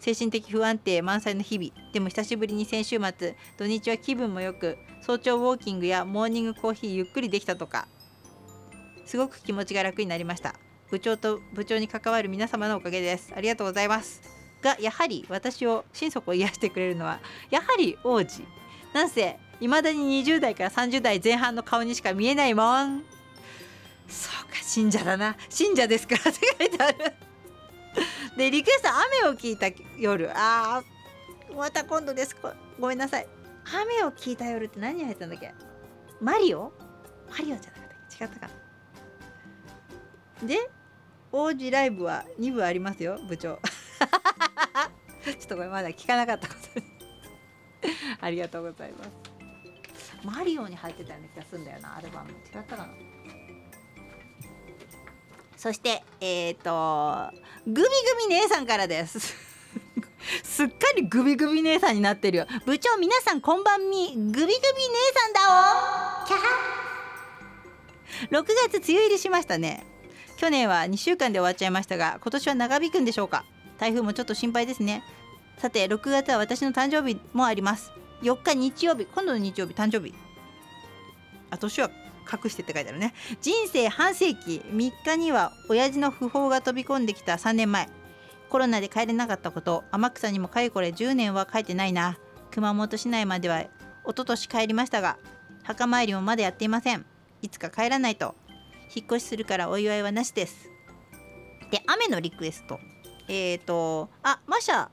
[0.00, 1.70] 精神的不安定満載の日々。
[1.92, 7.88] でも久しぶりに先週末土日は気分もよく早朝ウォーキングやモーニングコーヒーゆっくりできたとか。
[9.04, 10.54] すごく気持ちが楽になりました。
[10.90, 13.32] 部長と部長に関わる皆様のおかげです。
[13.34, 14.20] ありがとうございます。
[14.62, 17.20] がやはり私を心底癒してくれるのは
[17.50, 18.42] やはり王子。
[18.92, 23.02] なんせ未だに20代から30代前半の顔にしか見えないもん。
[24.08, 25.36] そうか信者だな。
[25.48, 26.16] 信者ですか？
[26.16, 27.27] らって書いてある。
[28.36, 28.88] でリクエスト
[29.24, 29.66] 雨を聞いた
[29.98, 30.30] 夜。
[30.34, 32.36] あーまた今度です。
[32.78, 33.26] ごめんなさい。
[33.74, 35.52] 雨を聞いた夜って何入ったんだっけ？
[36.20, 36.72] マリオ？
[37.30, 38.24] マリオじゃなかったっけ？
[38.24, 38.48] 違ったか
[40.42, 40.48] な。
[40.48, 40.70] で
[41.32, 43.58] 王子ライブは2部ありますよ部長。
[45.24, 46.60] ちょっとこれまだ聞かなかったこと
[48.24, 49.10] ありがとうございます。
[50.24, 52.30] マリオに入ってたような気がするんだよなアルバム。
[52.30, 52.88] 違ったかな？
[55.58, 57.36] そしてえっ、ー、と
[57.66, 57.84] グビグ
[58.28, 59.18] ビ姉さんからです。
[60.44, 62.46] すっかりグビグビ姉さんになってるよ。
[62.64, 64.14] 部長皆さんこんばんみ。
[64.14, 64.54] グビグビ姉
[65.14, 65.40] さんだ
[66.24, 66.26] お。
[66.28, 66.88] キャハ。
[68.30, 69.84] 6月梅雨入りしましたね。
[70.36, 73.44] 去年は2週間で終わっちゃいましたが今年は長引くんでしょうか。
[73.80, 75.02] 台風もちょっと心配ですね。
[75.58, 77.90] さて6月は私の誕生日もあります。
[78.22, 79.06] 4日日曜日。
[79.06, 80.14] 今度の日曜日誕生日。
[81.50, 81.90] あ年は
[82.30, 83.14] 隠してって書いてあるね。
[83.40, 87.88] 人生半世紀3日には親父の訃報が飛び込んできた3年前。
[88.48, 92.18] コロナで帰れなかったこと天草にもかれこれ10年は帰ってないな。
[92.50, 93.70] 熊本市内までは一
[94.08, 95.18] 昨年帰りましたが
[95.62, 97.04] 墓参りもまだやっていません。
[97.42, 98.34] いつか帰らないと。
[98.94, 100.70] 引っ越しするからお祝いはなしです。
[101.70, 102.80] で雨のリクエスト。
[103.28, 104.88] えっ、ー、とあマシャ。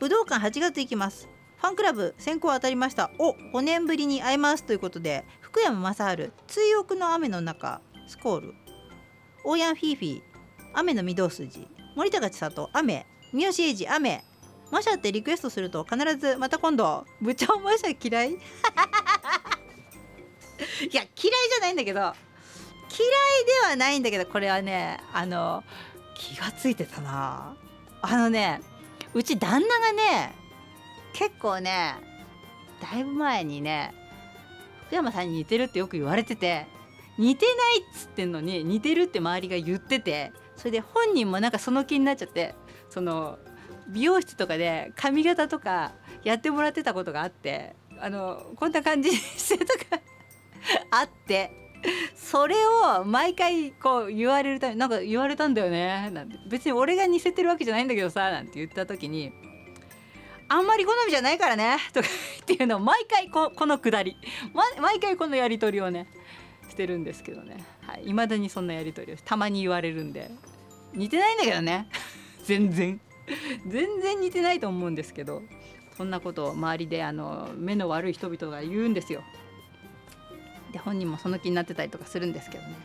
[0.00, 1.28] 武道館8月行きます。
[1.58, 3.10] ファンクラブ先行当たりました。
[3.18, 4.64] お5年ぶりに会えます。
[4.64, 8.54] ということで福山雅治追憶の雨の中スコール。
[9.44, 10.20] オーヤンフィーフィー
[10.74, 11.66] 雨の御堂筋。
[11.96, 13.06] 森高千里雨。
[13.32, 14.24] 三好英二雨。
[14.70, 18.32] マシャってリクエストすると必ずまた今度部長マシャ嫌い？
[18.36, 18.38] いや
[20.90, 25.64] 嫌いじゃないんだけど嫌いではないんだけどこれはねあの
[26.14, 27.56] 気がついてたな。
[28.02, 28.60] あのね
[29.14, 30.34] うち旦那がね
[31.14, 31.94] 結構ね
[32.82, 33.94] だいぶ前にね
[34.88, 36.66] 福山さんに似てるってよく言われてて
[37.18, 42.54] 似てないっつってんのに似てるって周りが言っててそれで本人もなんかその気になっちゃって
[42.88, 43.38] その
[43.88, 45.92] 美容室とかで髪型とか
[46.24, 50.00] やってもらってたことがあってあのこんな感じにしてとか
[50.90, 51.50] あって
[52.14, 56.36] それを毎回こう言われるためなんか言われたんだよねなんて。
[56.48, 59.32] 別に俺が似せてるわけじゃないんだけどさなんて言った時に
[60.48, 62.08] あんまり好みじゃないからね とか
[62.42, 64.16] っていうのを毎回ここのくだり、
[64.80, 66.08] 毎回このやり取りをね
[66.68, 67.64] してるんですけどね。
[67.86, 68.04] はい。
[68.04, 70.30] 未だにそんなやり取りをたまに言われるんで。
[70.94, 71.88] 似てないんだけどね。
[72.44, 73.00] 全然。
[73.66, 75.42] 全然似てないと思うんですけど。
[75.98, 79.24] そんなことを周りであの目の悪い人々が言うんですよ。
[80.72, 82.76] で本人もその気になってたりとかするんですけどね。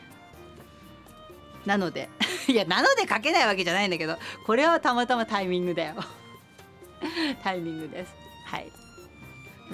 [1.63, 2.09] なので
[2.49, 5.95] いやなので書けないわけじゃないんだけどこれはたまたまタイミングだよ。
[7.43, 8.15] タイミングです。
[8.45, 8.71] はい。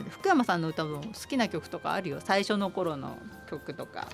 [0.09, 2.19] 福山さんの歌も好きな曲とかあるよ。
[2.21, 3.17] 最初の頃の
[3.49, 4.07] 曲とか。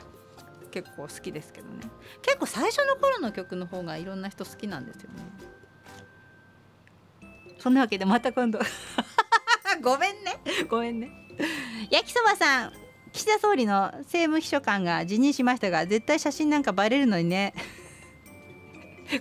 [0.71, 1.83] 結構好きですけどね。
[2.21, 5.23] 結構最初の頃の曲の方がいろんな人好きなんですよね。
[7.59, 8.59] そんなわけでまた今度。
[9.81, 10.37] ごめんね。
[10.69, 11.11] ごめんね。
[11.89, 12.73] 焼きそばさん。
[13.13, 17.53] 岸田総理の政務秘書官が辞任しましたが絶対写真なんかバレるのにね。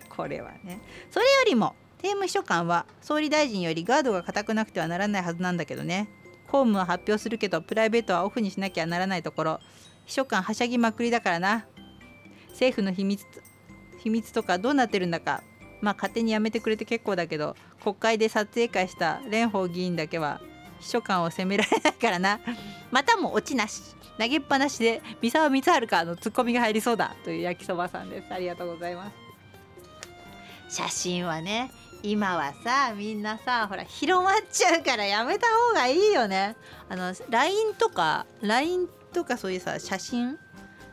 [0.09, 0.81] これはね。
[1.13, 6.11] それよりも政務秘書官は総理大臣よりガードが固くなくてはならないはずなんだけどね。
[6.49, 9.61] 公務は発表するけどプライベートはオフにしなきゃならないところ。
[10.05, 11.65] 秘書官はしゃぎまくりだからな。
[12.51, 13.25] 政府の秘密
[14.01, 15.43] 秘密とかどうなってるんだか。
[15.81, 20.43] まあ勝手にやめてくれて結構だけど国会で撮影会した蓮舫議員だけは
[20.81, 22.39] 秘書官を責められないからな。
[22.91, 23.81] またも落ちなし。
[24.19, 27.17] 投げっぱなしで三沢光晴かのツッコミが入りそうだ。
[27.25, 28.27] という焼きそばさんです。
[28.31, 29.25] ありがとうございます。
[30.69, 31.71] 写真はね
[32.05, 36.55] 今はさみんなさほら広まっちゃうからやめた方がいいよね。
[36.91, 40.39] あの LINE とか LINE とかそういうさ写真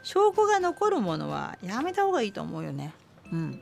[0.03, 2.93] 証拠が残るものはやめた方がいいと思うよね。
[3.29, 3.61] うん。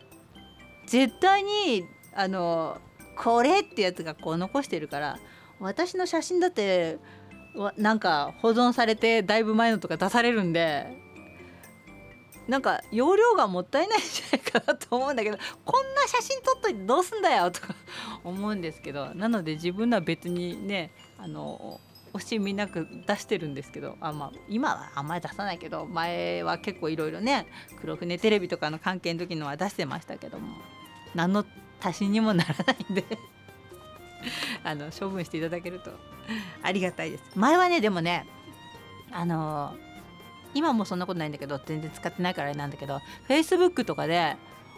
[0.86, 1.84] 絶対に
[2.14, 2.78] あの
[3.18, 5.18] これってやつがこう残してるから
[5.60, 7.00] 私の写真だって
[7.78, 10.86] なんか保存されてだいぶ前のとか出されるんで
[12.50, 17.76] なんか容量がもったいないんじゃないかなと思うんだけどこんな写真撮っといてどうすんだよとか
[18.24, 21.80] 思うんですけどなので自分のは別にねあの
[22.14, 27.46] 惜しみなく出してるんですけどあ、まあ、今はあんまり出さないけど前は結構いろいろね
[27.80, 30.58] 黒船テレビとかの関係の時のは出してましたけども
[31.14, 31.46] 何の
[31.80, 33.06] 足しにもならないんで
[34.64, 35.92] あの処分していただけると
[36.64, 37.24] ありがたいです。
[37.36, 38.26] 前はねでもね
[39.12, 39.76] あの
[40.54, 44.36] 今もそんなことないんだけど全然使ってないからあれなんだけど Facebook とかで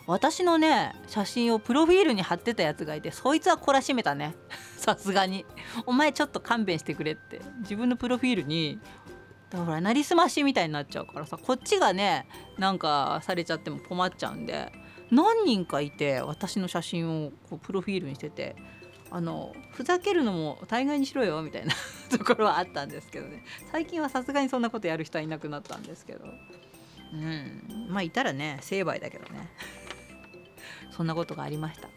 [0.07, 4.35] 私のね写真をプロフィールに貼ってたやつがいてそいつは懲らしめたね。
[4.77, 5.45] さすがに。
[5.85, 7.39] お前ちょっと勘弁してくれって。
[7.59, 8.79] 自分のプロフィールに
[9.51, 12.25] だからなりすましみたいになっちゃうからさこっちがね
[12.57, 14.71] なんかされちゃっても困っちゃうんで
[15.11, 18.55] 何人かいて私の写真をこうプロフィールにしてて
[19.13, 21.73] あのふざけるのも大概にしろよみたいな
[22.17, 23.43] ところはあったんですけどね。
[23.69, 26.25] 最近はさすがにそんなことやる人はいなくなったんですけど。
[27.13, 27.87] うん。
[27.89, 29.49] まあいたらね成敗だけどね。
[30.91, 31.89] そんなことがありました。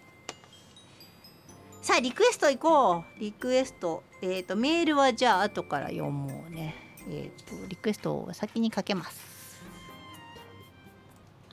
[1.82, 3.20] さあリクエスト行こう。
[3.20, 4.02] リクエスト。
[4.20, 6.74] えっ、ー、とメールはじゃあ後から読もうね。
[7.08, 9.62] えっ、ー、とリクエストを先にかけます。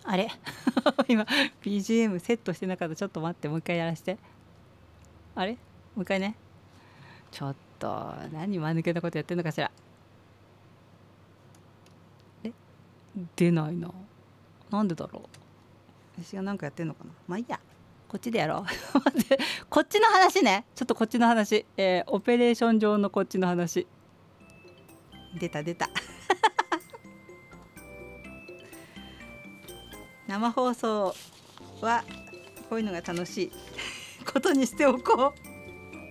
[0.03, 0.27] あれ？
[1.07, 1.27] 今
[1.61, 2.95] BGM セットしてなかった。
[2.95, 4.17] ちょっと待ってもう一回やらせて。
[5.35, 5.53] あれ？
[5.53, 5.57] も
[5.97, 6.35] う一回ね。
[7.31, 9.71] ちょっと何間抜けたことやってんのかしら。
[12.43, 12.51] え？
[13.35, 13.91] 出ないな。
[14.69, 15.23] なんでだろう。
[16.21, 17.11] 私が何かやってんのかな。
[17.27, 17.59] まあいいや。
[18.07, 18.63] こっちでやろう。
[19.69, 20.65] こっちの話ね。
[20.75, 21.65] ちょっとこっちの話。
[21.77, 23.87] えー、オペレーション上のこっちの話。
[25.39, 25.89] 出た出た。
[30.27, 31.15] 生放送
[31.79, 32.03] は
[32.69, 33.51] こういうのが楽しい
[34.23, 35.51] ことにしておこう。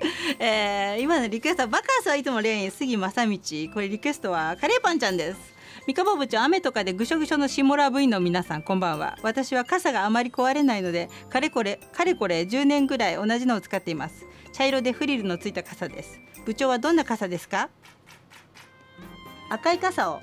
[0.39, 3.39] えー、今のリクエストはバカンスはいつもレーン杉正道
[3.75, 5.61] これリクエストはカレーパンちゃんです。
[5.87, 9.19] 三河部長雨とかでぐしょぐしょの下ラ部員の皆さんこんばんは。
[9.23, 14.27] 私は傘があまり壊れないのでかれこれかれこれ10年ぐらい同じのを使っています。
[14.53, 16.21] 茶色でフリルのついた傘です。
[16.45, 17.69] 部長はどんな傘ですか？
[19.51, 20.21] 赤い傘を。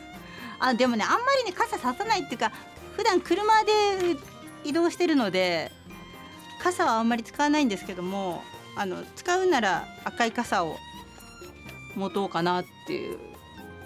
[0.60, 2.52] あでもねあんまりね傘ささないっていうか
[2.96, 3.72] 普段車で
[4.64, 5.72] 移動してるので
[6.62, 8.42] 傘はあんまり使わないんですけども
[8.76, 10.76] あの使うなら赤い傘を
[11.96, 13.18] 持とうかなっていう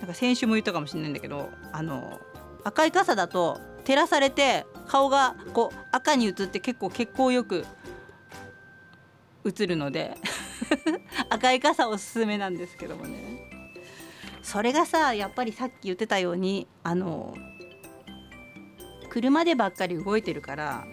[0.00, 2.20] なんか先週も言ったかもしれないんだけどあの
[2.64, 7.64] 赤い傘だと照らされて顔がこう赤に映って結構血行よく
[9.44, 10.16] 映るので
[11.30, 13.50] 赤い傘おすすめなんですけどもね。
[14.42, 17.34] それがさやっぱりさっき言ってたようにあの
[19.08, 20.84] 車でばっかり動いてるから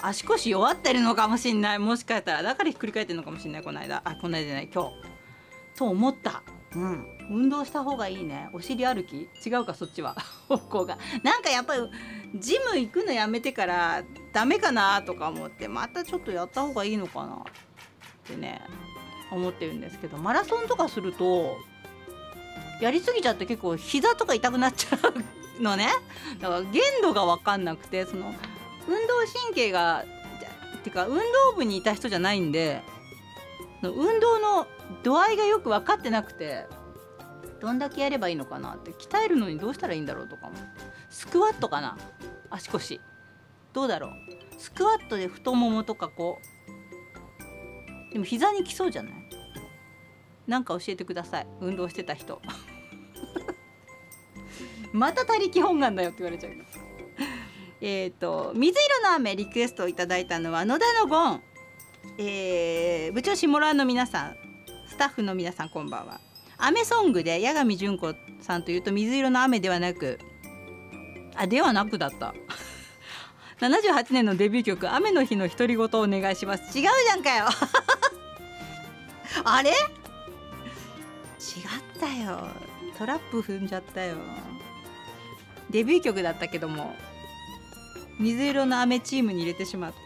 [0.00, 1.78] 足腰弱ってるのかもしんない。
[1.78, 4.02] もしかしたらだからひっくり返ってるのかもしんないこの間。
[4.04, 4.70] あこの間じゃない。
[4.72, 4.90] 今日。
[5.76, 6.42] と思った。
[6.74, 7.06] うん。
[7.30, 8.48] 運動した方がいいね。
[8.52, 9.28] お尻歩き？
[9.44, 10.16] 違うかそっちは。
[10.48, 10.98] 方向が。
[11.22, 11.82] なんかやっぱり
[12.34, 17.34] ジム行くのやめてからダメかなとか思ってまたちょっとやった方がいいのかな。
[17.34, 17.38] っ
[18.26, 18.60] てね
[19.30, 20.18] 思ってるんですけど。
[20.18, 21.56] マラソンとかすると
[22.80, 24.98] やりすぎちゃって結構膝とか痛くなっちゃ
[25.58, 25.88] うのね。
[26.40, 28.34] だから限度が分かんなくてその
[28.88, 30.04] 運動神経が
[30.78, 31.22] っていうか運動
[31.56, 32.82] 部にいた人じゃないんで
[33.82, 34.66] 運動の
[35.02, 36.66] 度合いがよく分かってなくて
[37.60, 40.52] どんだけやればいいのかなって鍛えるのにどうしたらいいんだろうとかも
[41.10, 41.96] スクワットかな
[42.50, 43.00] 足腰。
[43.72, 44.12] どうだろう。
[44.58, 46.38] スクワットで太ももとかこ
[48.10, 49.12] うでも膝にきそうじゃない？
[50.46, 51.46] なんか教えてください。
[51.60, 52.40] 運動してた人。
[54.92, 56.52] また他力本願だよって言われちゃう
[57.80, 61.42] えっと水色の雨リクエストをいただいたのは野田のゴン、
[62.18, 64.36] えー、部長下村の皆さん
[64.88, 66.20] スタッフの皆さんこんばんは。
[66.58, 70.18] 雨ソングで八神純子さんというと水色の雨ではなく
[71.34, 72.34] あではなくだった。
[73.60, 76.78] 78年のデビュー曲「雨の日の独り言」をお願いします。
[76.78, 77.46] 違うじゃんかよ。
[79.44, 79.70] あれ？
[79.70, 79.76] 違っ
[82.00, 82.48] たよ。
[82.98, 84.16] トラップ踏んじゃったよ。
[85.70, 86.96] デビュー曲だったけども。
[88.18, 89.98] 水色の雨チームに入れてしまった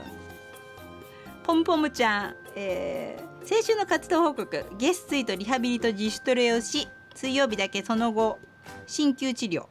[1.44, 8.38] ポンポムちゃん、えー、先週の活動報告月水とリハビリと自主トレをし水曜日だけその後
[8.86, 9.66] 鍼灸治療。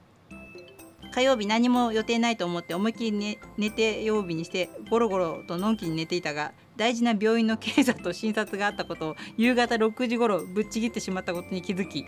[1.12, 12.06] 火曜日何も予定ないと思って思いっきり寝寝て曜日にしてゴロゴロとのんきに寝ていたが大事な病院の検査と診察があったことを夕方6時頃ぶっちぎってしまったことに気づき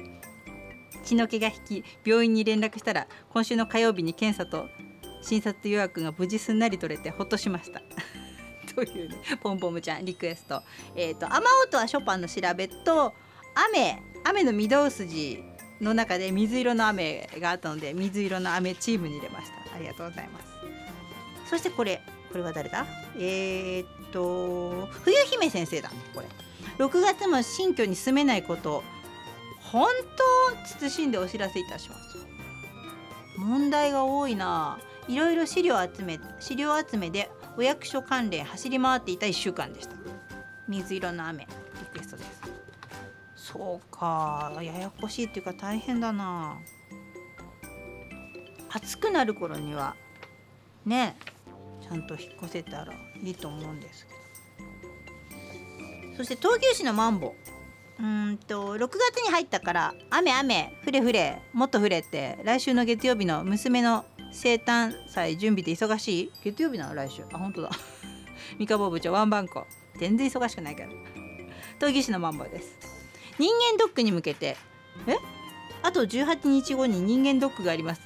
[1.03, 4.69] 血の気が引き病院に連絡したら今週の火曜日に検査と
[5.21, 7.81] 診察予約が無事すんなり取れてほっとしました。
[8.73, 10.61] というねポンポムちゃんリクエスト。
[10.95, 13.13] えっ、ー、と雨音はショパンの調べと
[13.73, 15.43] 雨雨の御堂筋
[15.81, 19.75] の中で水色の雨があったので水色の雨チームに入れました。
[19.75, 20.45] ありがとうございます。
[21.49, 22.01] そしてこれ
[22.31, 22.85] これは誰だ？
[23.17, 25.89] えー、っと冬姫先生だ。
[25.89, 26.27] ねこれ。
[26.77, 28.83] 6月も新居に住めないこと
[29.59, 30.55] 本当
[30.85, 32.01] 謹んでお知らせいたします。
[33.37, 34.79] 問題が多いな。
[35.11, 39.95] いろいろ資料集め資料集めでお役所関連走り回っていた1週間でした。
[40.69, 41.47] 水色の雨リ
[41.91, 42.41] クエストです。
[43.35, 46.55] そうかややこしいっていうか大変だな。
[48.69, 49.97] 暑くなる頃には
[50.85, 51.17] ね
[51.81, 54.13] ちゃんと引っ越せたらいいと思うんですけ
[56.13, 56.15] ど。
[56.15, 57.35] そして闘牛士のマンボ。
[57.99, 66.31] うんと6月に入ったから雨雨ふれふれもっと降れって来週の月曜日の娘の生誕祭準備で忙しい？
[66.43, 66.95] 月曜日なの？
[66.95, 67.23] 来週。
[67.33, 67.69] あ本当だ。
[68.57, 69.65] 三河坊部長ワンバンコ。
[69.97, 70.89] 全然忙しくないから。
[71.79, 72.77] 闘牛士のマンボウです。
[73.37, 74.57] 人間ドックに向けて。
[75.07, 75.15] え？
[75.83, 78.01] あと18日後に人間ドックがあります。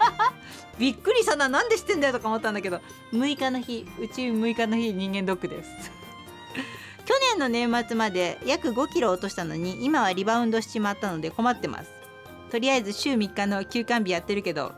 [0.78, 1.48] びっくりしたな。
[1.48, 2.80] なんで知ってんだよとか思ったんだけど。
[3.12, 3.86] 6日の日。
[3.98, 5.70] うち6日の日人間ドックです。
[7.04, 11.90] 去年の年末まで約5キロ落としたのに今はリバウンドしちまったので困ってます。
[12.50, 14.72] とりあえず週3日の休館日やってるけど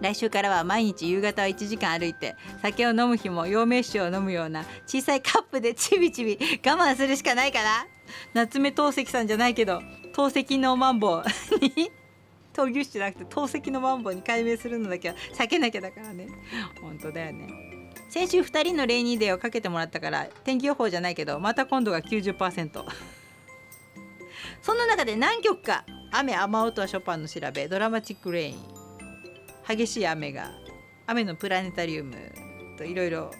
[0.00, 7.86] 来週からは毎日夕方は1時間歩いて酒を飲む日も陽明酒を飲むような小さいカップでちびちび我慢するしかないかな
[8.34, 9.80] 夏目透析さんじゃないけど
[10.14, 11.24] 透析のマンボウ
[11.60, 11.90] に
[12.56, 16.26] 闘牛士じゃなくて透析のマンボウに改名するのだけは避けなきゃだからね。
[16.80, 17.46] 本当だよね。
[18.08, 22.84] 先週2人のレイニーデーをかけてもらったから天気予報じゃないけどまた今度が90%
[24.62, 28.75] そんな中で何曲か雨雨音はショパンの調べドラマチックレイン。
[29.68, 30.50] 激しい雨が
[31.06, 32.16] 雨のプラネタリウム
[32.76, 33.30] といろいろ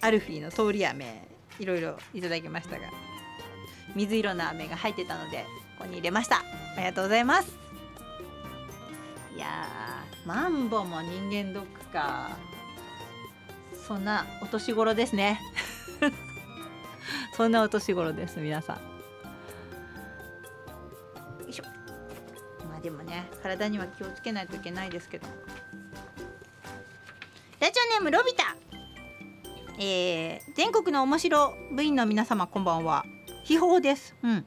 [0.00, 2.86] アルフィーの通り雨いろいろいただきましたが
[3.94, 5.44] 水色の飴が入ってたので
[5.78, 6.36] ここに入れました。
[6.36, 6.42] あ
[6.78, 7.56] りがとうございます。
[9.34, 9.46] いや
[10.24, 12.36] マンボも人間ドックか。
[13.86, 15.40] そんなお年頃ですね。
[17.36, 18.95] そんなお年頃です皆さん。
[22.86, 25.26] でもね体には気をつけないといけないですけど。
[27.58, 28.54] ラジオネームロビタ。
[29.76, 33.04] えー、全国の面白部員の皆様こんばんは。
[33.42, 34.14] 秘宝です。
[34.22, 34.46] うん。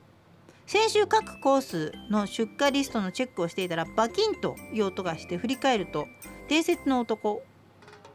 [0.67, 6.07] 先週各コースの出荷リストのチェックをしていたらバキンという音がして振り返ると
[6.47, 7.41] 伝説の男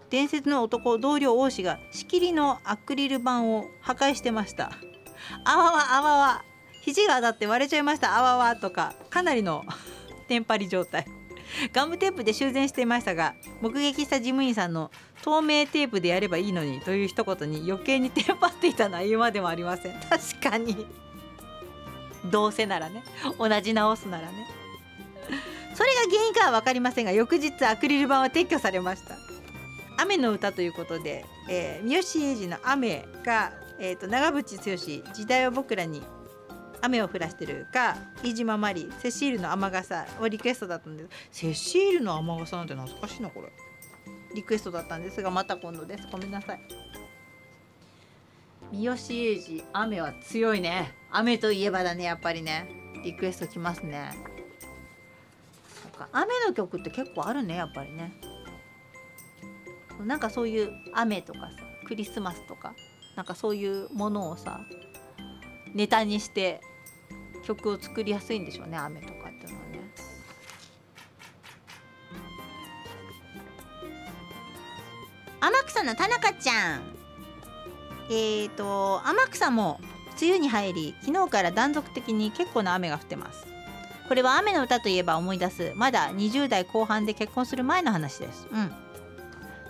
[0.08, 4.72] 伝説の男同僚王子が仕切りのアクリル板を破壊してました。
[5.44, 6.44] あわわあわわ。
[6.80, 8.18] 肘が当たって割れちゃいました。
[8.18, 9.64] あわわとかかなりの
[10.24, 11.06] テンパり状態
[11.72, 14.90] ガムテープで修繕していましたが目撃した事務員さんの
[15.22, 20.86] 透明テープでやればいいのにという一言に余計にテンパっていたのは言うまでもありません確かに
[22.30, 23.04] どうせならね
[23.38, 24.46] 同じ直すならね
[25.74, 29.16] それが原因かは分かりませんが翌日アクリル板は撤去されました
[29.96, 36.02] 雨の歌ということで、えー、三好英二の雨が、えーと、長渕剛時代は僕らに
[36.84, 41.08] 雨を降らしてるか飯島まりセシールの雨傘をリクエストだったんです。
[41.32, 43.52] セシールの雨傘なんて懐かしいなこれ。
[44.34, 46.06] リクエストだったんですがまた今度です。
[46.10, 46.60] ごめんなさい。
[48.72, 50.94] 三好英二雨は強いね。
[51.10, 52.68] 雨といえばだねやっぱりね。
[53.02, 54.10] リクエストきますね。
[55.82, 56.08] そうか。
[56.12, 58.12] 雨の曲って結構あるねやっぱりね。
[60.04, 61.48] なんかそういう雨とかさ
[61.86, 62.74] クリスマスとか
[63.16, 64.60] なんかそういうものをさ
[65.72, 66.60] ネタにして
[67.44, 69.90] 曲を作りやすいんでしょうね雨とかっていうのはね。
[75.40, 76.82] 天草の田中ちゃん。
[78.10, 79.80] えっ、ー、と天草も
[80.20, 83.46] 梅雨に入り昨日から断続的に結構な雨が降ってます。
[84.08, 85.72] これは雨の歌といえば思い出す。
[85.76, 88.46] まだ20代後半で結婚する前の話です。
[88.50, 88.72] うん。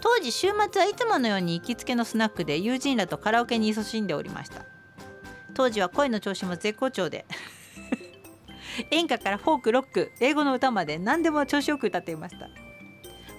[0.00, 4.62] 当時週末はいつものように行きつけのスナックで友人らとカラオケに勤しんでおりました。
[5.54, 7.24] 当時は声の調子も絶好調で。
[8.90, 12.48] 演歌からフォークロック英語の歌まで何でも調子よく歌っていました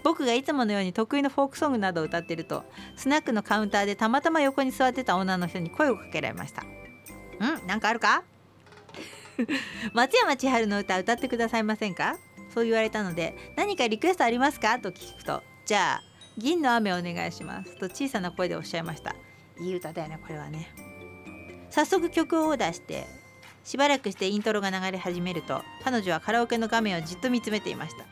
[0.03, 2.63] 僕がいつものように得意のフォークソングなどを歌ってると
[2.95, 6.61] スナックのカウンターでたまたま横に座ってた女の人に声をかけられました
[7.63, 8.23] 「んなんかあるか?
[9.93, 12.17] 松山千春の歌歌ってくださいませんか?」
[12.53, 16.01] そう言われたので「何かリクエストありますか?」と聞くと「じゃあ
[16.37, 19.15] 銀の雨お願いします」と小さな声でおっしゃいました
[19.59, 20.69] いい歌だよねこれはね
[21.71, 23.05] 早速曲をオーダーして
[23.65, 28.05] しばらくしてイントロが流れ始めると彼女はカラオケの画面をじっと見つめていました。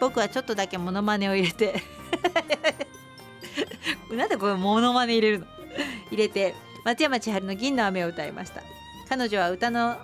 [0.00, 1.82] 僕はちょっとだけモノマネを入れて
[4.14, 5.46] なんでこれモノマネ入れるの？
[6.12, 6.54] 入れて
[6.84, 8.62] 松山千春の銀の雨を歌いました。
[9.08, 9.98] 彼女は歌のん？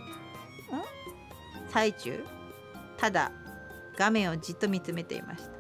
[1.69, 2.25] 最中
[2.97, 3.31] ただ
[3.97, 5.51] 画面をじっと見つめていました。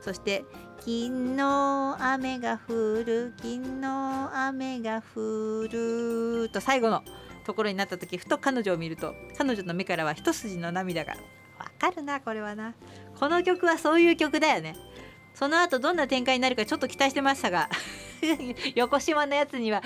[0.00, 0.44] そして
[0.84, 7.02] 金の雨が降る金の雨が降ると最後の
[7.44, 11.14] ところになった時ふと彼女を見ると彼女の目からは一筋の涙が
[11.58, 12.74] わかるなこれはな。
[13.18, 14.76] この曲はそういう曲だよね。
[15.34, 17.70] その後どんな展開になるかちょっと期待してましたが
[18.74, 19.82] 横島のやつには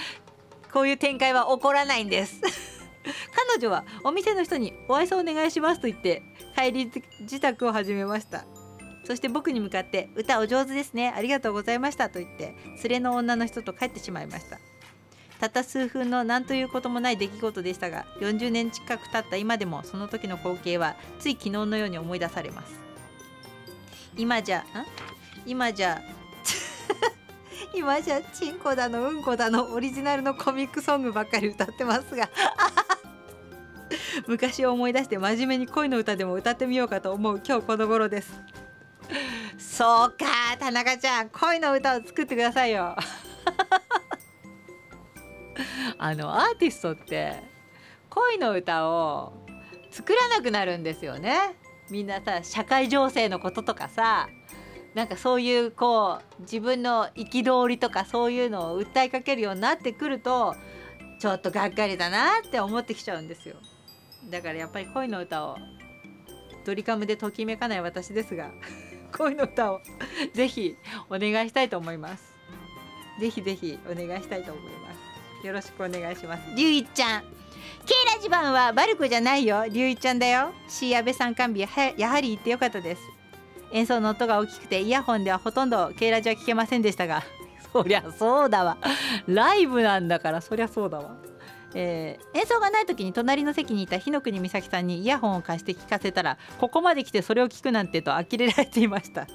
[0.72, 2.40] こういう展開は起こらないんです。
[3.54, 6.22] 彼女はお店の人にお愛想お願いしますと言って
[6.56, 6.90] 帰り
[7.20, 8.44] 自宅を始めました。
[9.04, 11.12] そして僕に向かって「歌お上手ですね。
[11.14, 14.58] ありがとうございました」と言って連れの女の人と帰ってしまいました。
[15.44, 22.80] たった数分の何ということもない出来事でしたが40年近く経った今でもその時の光景はつい昨日のように思い出されます。
[24.16, 24.64] 今じゃん
[25.44, 26.00] 今じゃ
[27.74, 32.30] 今じゃチンコだのうんこだのオリジナルのコミックソングばっかり歌ってますが
[34.26, 38.40] 昔を思い出して真面目に恋の歌でも歌ってみようかと思う今日この頃です。
[39.58, 42.96] そうか田中ちゃん恋の歌を作ってくださいよ。
[45.98, 47.34] あのアーティストって
[48.10, 49.32] 恋の歌を
[49.90, 51.56] 作らなくなるんですよね。
[51.90, 54.28] みんなさ社会情勢のこととかさ
[54.94, 60.54] なんかそういうこう自分の憤りとかそういうのを訴えかけるようになってくると
[61.18, 63.56] ちょっとがっかりだなって思ってきちゃうんですよ。
[64.30, 65.56] だからやっぱり恋の歌を
[66.64, 68.50] ドリカムでときめかない私ですが
[69.16, 69.80] 恋の歌を
[70.32, 70.76] ぜひ
[71.10, 72.32] お願いしたいと思います。
[73.20, 74.93] ぜひぜひお願いしたいと思います。
[75.46, 76.42] よろしくお願いします。
[76.56, 77.22] りゅういちゃん。
[77.22, 79.66] K ラジバンはバルコじゃないよ。
[79.68, 80.52] りゅういちゃんだよ。
[80.68, 81.60] C 安倍さん完備
[81.96, 83.02] やはり言ってよかったです。
[83.72, 87.22] 演奏の音が大きくてイヤホンではほとんど K ラジは聞けませんでしたが。
[87.72, 88.78] そりゃそうだわ。
[89.26, 91.16] ライブなんだからそりゃそうだわ。
[91.74, 99.26] えー、演奏がない時に隣の席にいた日の国美咲さんにイヤホンを貸して聞かせたらここまで来てそれを聞くなんてと呆れられていました。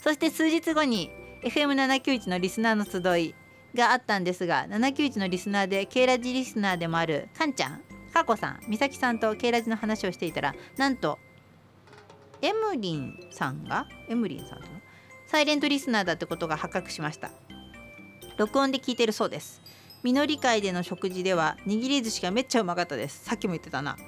[0.00, 1.10] そして数日後に
[1.42, 3.34] FM791 のリスナーの集い
[3.74, 11.18] があったんですが791のリスナーで K ラジリスナーでもあるかんちゃんかこさん美咲さんと K ラジの話をしていたらなんと
[12.40, 14.66] エムリンさんがエムリンさんと
[15.26, 17.30] サイレントリスナーだってことが発覚しました。
[18.38, 19.60] 録音で聞いてるそうです。
[20.02, 23.24] 実り会での食事では握り寿司がめっちゃうまかったです。
[23.24, 23.98] さっきも言ってたな。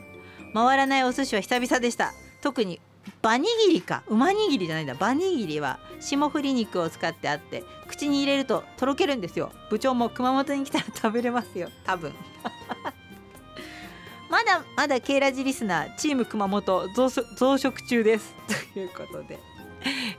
[0.55, 2.15] 回らないお寿司は久々でした。
[2.41, 2.81] 特に
[3.23, 4.03] バニギリか。
[4.09, 4.95] 馬握りじゃないんだ。
[4.95, 9.53] バニギリは霜降り肉を使ってあって口に入れるととろけるんですよ。
[9.69, 11.69] 部長も熊本に来たら食べれますよ。
[11.85, 12.13] 多分。
[14.31, 18.35] まだまだケイラジリスナーチーム熊本増殖中です。
[18.73, 19.39] ということで、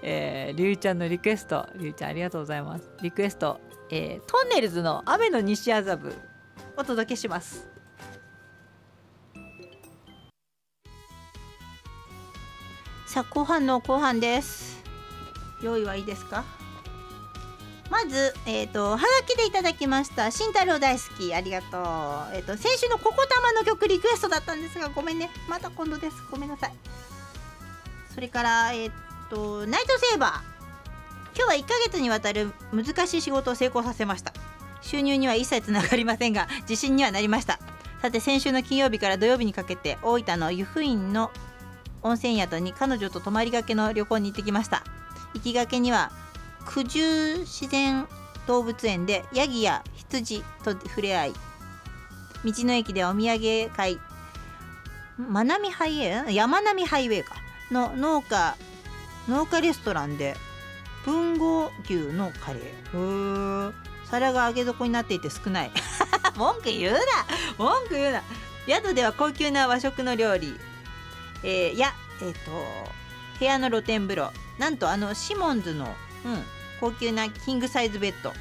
[0.01, 1.67] えー、りゅうちゃんのリクエスト。
[1.75, 2.91] りゅうちゃんありがとうございます。
[3.01, 6.13] リクエスト、えー、トンネルズの雨の西麻布
[6.77, 7.70] お届けします。
[13.11, 14.81] さあ後半の後半です。
[15.61, 16.45] 用意はいいですか？
[17.89, 21.81] まず、えーと、はがきでいただきました慎太郎大好きありがとう、
[22.33, 25.29] えーと、先週の「ここたま」の曲リクエストだったんですがごめんね。
[25.49, 26.23] また今度です。
[26.31, 26.73] ごめんなさい。
[28.15, 30.31] それからえっ、ー、とナイトセーバー。
[31.35, 34.31] 今日は1ヶ月にわたる難しい仕事を成功させました。
[34.81, 37.59] 収入には一切つながりませんが自信にはなりました。
[38.01, 41.29] さて先週の金曜日から土曜日にかけて大分の湯布院の
[42.03, 44.83] 温泉宿に彼女と泊まりがけの旅行に行ってきました。
[45.33, 46.11] 行きがけには
[46.65, 48.07] 九十自然
[48.47, 51.33] 動物園でヤギや羊と触れ合い
[52.43, 53.99] 道の駅でお土産会
[55.17, 56.35] まなみハイウェイ？
[56.35, 57.35] 山並ハイウェイか。
[57.71, 58.55] の農家
[59.29, 60.35] 農家レストランで
[61.05, 63.73] 豊後牛のカレー。
[64.05, 65.71] 皿が揚げ底になっていて少ない。
[66.35, 66.99] 文句言うな。
[67.57, 68.23] 文句言うな。
[68.67, 70.59] 宿では高級な和食の料理、
[71.43, 72.51] えー、やえっ、ー、と
[73.39, 74.31] 部屋の露天風呂。
[74.59, 75.93] なんとあのシモンズの、うん、
[76.79, 78.33] 高級なキングサイズベッド。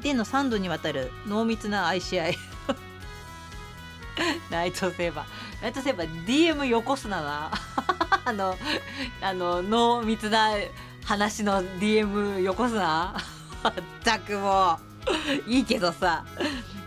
[0.00, 2.38] での3度にわたる濃密な愛し合い。
[4.50, 5.62] ナイトセーバー。
[5.62, 7.50] ナイトセーバー DM よこすなな。
[8.24, 8.56] あの
[9.20, 10.52] あの濃密な
[11.04, 13.16] 話の DM よこすな。
[13.68, 13.72] っ
[14.04, 14.87] たくもう。
[15.46, 16.24] いいけどさ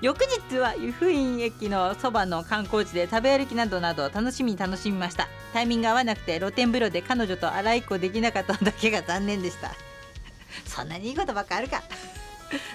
[0.01, 5.27] 翌日は湯布院駅のそばの観光地で食べ歩きなどなど楽しみに楽しみました。
[5.53, 9.75] タイミング合わなくて露天風呂で彼女と洗いっこできなかっただけが残念でした。
[10.65, 11.83] そんなにいいことばっかあるか。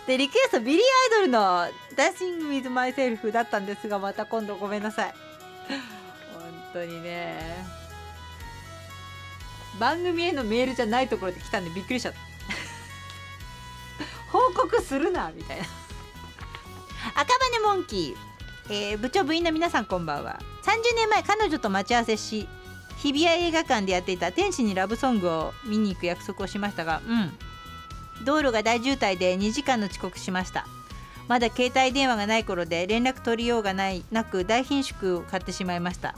[0.07, 0.83] でリクエストビリー・アイ
[1.17, 5.15] ドルの「Dancing with Myself」だったんですがまた今度ごめんなさい。
[6.33, 7.57] 本当にね。
[9.81, 12.36] 番組へのメールじゃないところで来たんでびっくりしちゃった。
[14.37, 15.65] 報告するなみたいな。
[17.15, 20.39] 赤羽モンキー、えー、部長部員の皆さんこんばんは。
[20.63, 22.47] 30年前彼女と待ち合わせし
[22.99, 28.25] 日比谷映画館でやっていた天使にラブソングを見に行く約束をしましたがうん。
[28.25, 30.67] 道路が大渋滞で2時間の遅刻しました。
[31.29, 36.15] まだ携帯電話がない頃で連絡取りようがないなく大品種を買ってしまいました。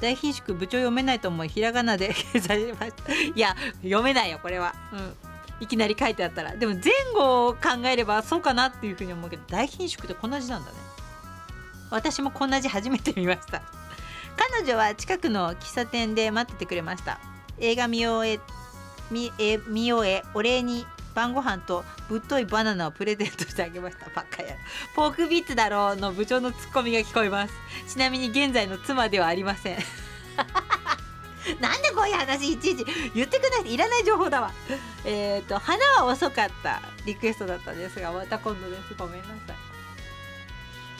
[0.00, 3.12] 大品種部長読めないと思いひらがなで 掲載しました。
[3.12, 4.74] いや読めないよこれは。
[4.92, 5.33] うん。
[5.60, 6.56] いきなり書いてあったら。
[6.56, 10.76] でも前後を考えればそうかなっていうふうに思うけど大品種ってこんな字なんだね。
[11.90, 13.62] 私もこんな字初めて見ました。
[14.36, 17.20] 彼女は近くの喫茶店で待っててくれました。
[17.58, 18.40] 映画見終え
[19.10, 24.06] 見え見終えお礼に晩ご飯とぶっといバナナをプレゼントしてあげました。
[24.10, 24.56] ばっかや
[24.96, 27.54] ポークビッツだろうの部長のツッコミが聞こえます。
[27.86, 29.78] ちなみに現在の妻ではありません。
[31.60, 32.84] なんでこういう話いちいち
[33.14, 34.52] 言ってくないいらない情報だわ。
[35.04, 39.56] えっ、ー、と花は遅かったリクエストだったんですがまた今度ですごめんなさい。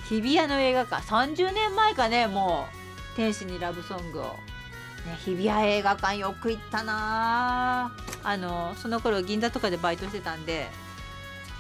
[0.09, 1.03] 日比谷の映画館。
[1.03, 2.69] 30年前かねも
[3.15, 4.39] う天使にラブソングを。
[5.07, 7.93] ね、日比谷映画館よく行ったな。
[8.23, 10.71] あのその頃銀座とかでバイトしてたんで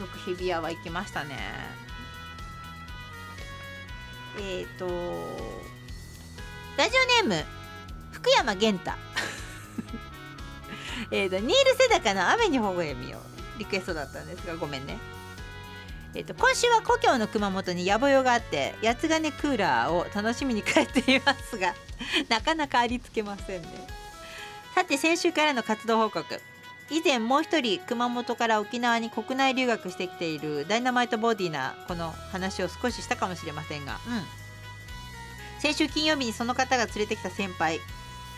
[0.00, 1.38] よく日比谷は行きましたね。
[4.38, 4.86] えっ、ー、と
[6.76, 7.63] ラジオネーム
[8.24, 8.96] 福山源太。
[11.12, 13.18] えとニール・セダカの雨にほほえみを
[13.58, 14.96] リクエストだったんですがごめんね。
[16.14, 21.74] えっと、今週は故郷の熊本に野暮用があって八つ金クーラーを楽しみに帰っていますが
[22.30, 23.68] なかなかありつけませんね。
[24.74, 26.40] さて先週からの活動報告。
[26.90, 34.22] 以前もう一人熊本から沖縄に国内留学してきているダイナマイトボディなこの話を少ししたかもしれませんが、うん、
[35.60, 37.80] 先週金曜日にその方が連れてきた先輩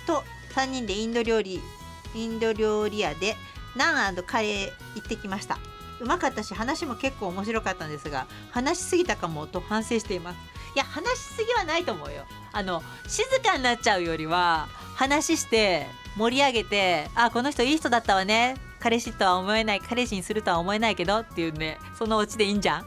[0.07, 0.23] と
[0.55, 1.61] 3人でインド料理
[2.15, 3.37] インド料理屋で
[3.77, 5.59] ナンカレー行ってきました。
[6.01, 10.37] うまかったし話も結構面白かったんですが話しすぎたかもと反省しています。
[10.75, 12.25] いや話しすぎはないと思うよ。
[12.53, 15.87] あの静かになっちゃうよりは話して
[16.17, 18.57] 盛り上げてあこの人いい人だったわね。
[18.79, 22.87] 彼氏とは思えない彼氏にするとは思えないけどっていうんでそのオチでいいんじゃん。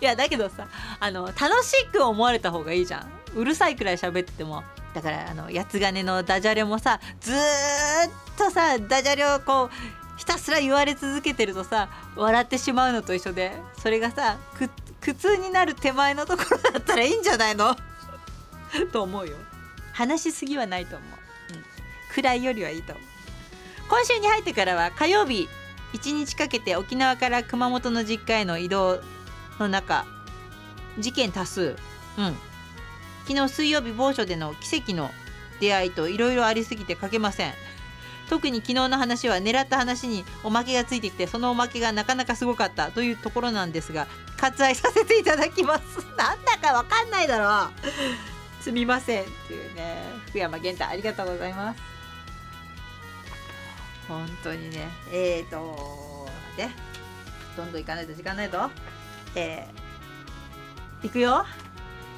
[0.00, 0.68] いやだけどさ
[1.00, 3.17] あの楽しく思われた方がいいじゃん。
[3.34, 4.62] うるさいくらい喋っても
[4.94, 7.36] だからあの八つ金のダジャレもさずっ
[8.36, 9.70] とさダジャレをこう
[10.18, 14.38] ひたすら言われ続けてるとさ笑ってしまうのと一緒でそれがさ
[15.00, 17.76] 苦痛になる手前のところだったらいいんじゃないの？
[18.92, 19.36] と思うよ。
[19.92, 21.64] 話しすぎはないと思う、うん、
[22.14, 23.04] 暗いよりはいいと思う。
[23.88, 25.48] 今週に入ってからは火曜日
[25.94, 29.00] 1日かけて沖縄から熊本の実家への移動
[29.58, 30.04] の中
[30.98, 31.76] 事件多数。
[32.18, 32.36] うん。
[33.28, 35.10] 昨日水曜日某所での奇跡の
[35.60, 37.52] 出会いといろいろありすぎて書けません。
[38.30, 44.06] 特に昨日の話は狙った話におまけがついてきてそのおまけがなかなかすごかったというところなんですが
[44.38, 45.98] 割愛させていただきます。
[46.16, 47.70] なんだかわかんないだろ
[48.60, 48.62] う。
[48.62, 50.04] すみませんっていうね。
[50.28, 51.80] 福山源太ありがとうございます。
[54.08, 54.88] 本当にね。
[55.12, 56.26] えーと
[56.56, 56.70] で
[57.58, 58.70] どんどん行かないと時間ないと
[59.34, 61.44] えー、いくよ。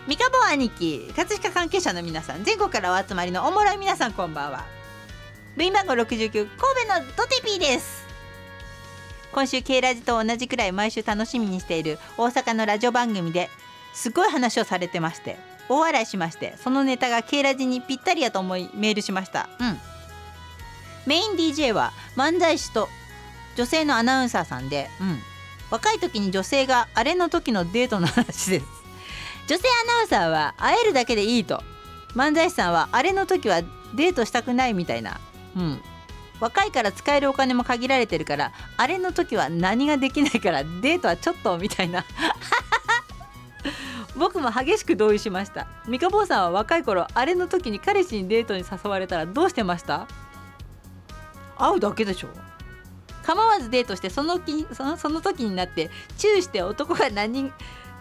[0.07, 4.65] 三日坊兄貴葛飾関係者の皆さん全国からお集まりのおもろい皆さんこんばんは。
[5.57, 8.07] 部員番号69神戸のドテピーです。
[9.31, 13.49] 今週 K ラジと同じくらい毎週楽しみにしている大阪のラジオ番組で
[13.93, 15.37] すごい話をされてまして
[15.69, 19.51] 大笑いしましてそのネタが K ラジにぴったりやと思いメールしました。
[19.61, 19.79] うん。
[21.07, 22.89] メイン DJ は漫才師と
[23.55, 25.19] 女性のアナウンサーさんで、うん、
[25.71, 28.80] 若い時に女性があれの時のデートの話です。
[29.51, 31.61] 女性アナウンサーは会えるだけでいいと。
[32.15, 33.63] 漫才師さんはあれの時は
[33.97, 35.19] デートしたくないみたいな。
[35.57, 35.81] うん。
[36.39, 42.05] 若いから使えるお金も限られてるからあれの時は何ができないからデートはちょっとみたいな。
[44.17, 45.67] 僕も激しく同意しました。
[45.89, 50.07] 三日坊さんは若い頃あれの時に彼氏にデートに誘われたらどうしてました？
[51.59, 52.29] 会うだけでしょ。
[53.27, 57.53] 構わずデートしてその気そのその時になってチューして男が何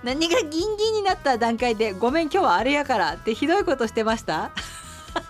[0.03, 4.51] 何がギンギンになった段階で「ごめん今日はあれやから」ってひどいことしてました？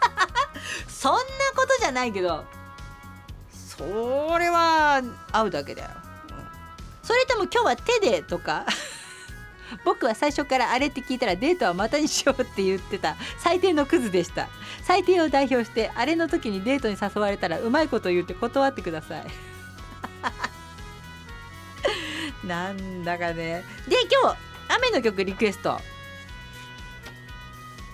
[0.88, 1.20] そんな
[1.55, 2.45] ことじゃないけど。
[3.78, 5.01] それは
[5.32, 5.89] 会うだけだよ、
[6.32, 6.47] うん、
[7.01, 8.65] それとも今日は手でとか？
[9.86, 13.15] 僕は最初からあれって聞いたらデートはまたにしようって言ってた。
[13.38, 14.49] 最低のクズでした。
[14.84, 19.26] 最低を代表してあれの時にデートに誘われたらうまいこと言って断ってください。
[22.45, 23.63] なんだかね。
[23.88, 24.38] で今日
[24.70, 25.80] 雨の曲リクエスト。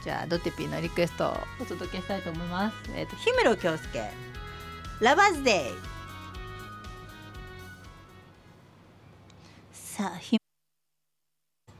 [0.03, 1.30] じゃあドテピーのリクエスト。
[1.30, 2.76] をお届けしたいと思います。
[2.93, 4.11] えっ、ー、と氷室京介。
[4.99, 5.95] ラバーズデイ
[9.73, 10.19] さあ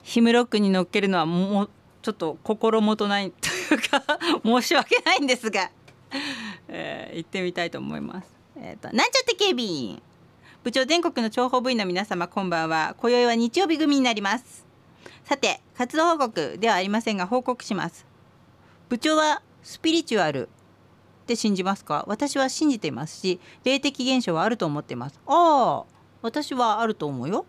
[0.04, 1.70] ヒムロックに乗っけるのはもう
[2.02, 3.32] ちょっと心もとない。
[3.42, 4.02] というか
[4.44, 5.70] 申し訳ないんですが、
[6.70, 8.34] えー、行ってみたいと思います。
[8.56, 10.02] えっ、ー、となんちゃって警備員。
[10.64, 12.96] 部長全国の諜報部員の皆様こんばんは。
[12.98, 14.65] 今宵は日曜日組になります
[15.26, 18.06] さて活動報告ではありませんが報告します。
[18.90, 20.48] 部長はスピリチュアル
[21.24, 22.06] って信じますか？
[22.08, 25.20] 私は信じていますし霊的現象はあると思っています。
[25.26, 25.86] ああ
[26.22, 27.48] 私はあると思うよ。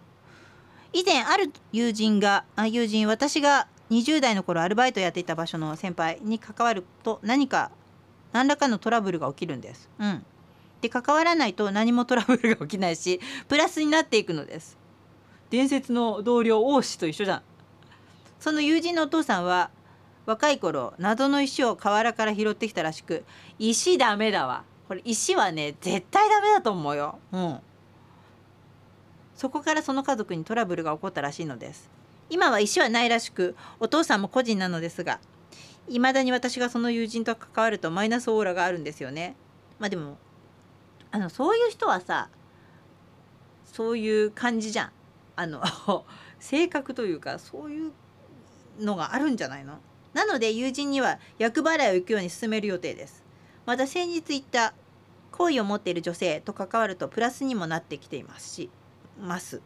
[0.95, 7.71] 以前ある友人があ友人私が20代の頃アルバイトやっていた場所の先輩に関わると何か
[8.33, 9.91] 何らかのトラブルが起きるんです。
[9.99, 10.25] うん。
[10.81, 14.79] で関わらないと何もトラブルが起きないしプラスになっていくのです。
[15.51, 17.43] 伝説の同僚王子と一緒じゃん。
[18.41, 19.71] その友人のお父さんは
[20.27, 23.25] 若い頃謎の石を河原から拾ってきたらしく
[23.59, 24.65] 石ダメだわ。
[24.89, 27.19] これ石はね絶対ダメだと思うよ。
[27.33, 27.59] うん。
[29.35, 31.91] そこからその家族にトラブルが起こったらしいのです。
[32.29, 35.21] 今は石はないらしくお父さんも個人なのですが
[35.89, 39.37] いまだに私がその友人と関わるとマイナスオーラがあるんですよね。
[39.79, 40.19] まあでも
[41.13, 42.29] あのそういう人はさ
[43.65, 44.93] そういう感じじゃん。
[45.37, 45.63] あの
[46.41, 47.93] 性格というかそういう
[48.79, 49.79] のがあるんじゃないの？
[50.15, 53.25] なので友人には厄払いを行くように進める予定です。
[53.67, 54.75] また先日言った
[55.33, 58.71] 好意を持っている女性と関わるとプラスにもなってきていますし
[59.21, 59.61] ます。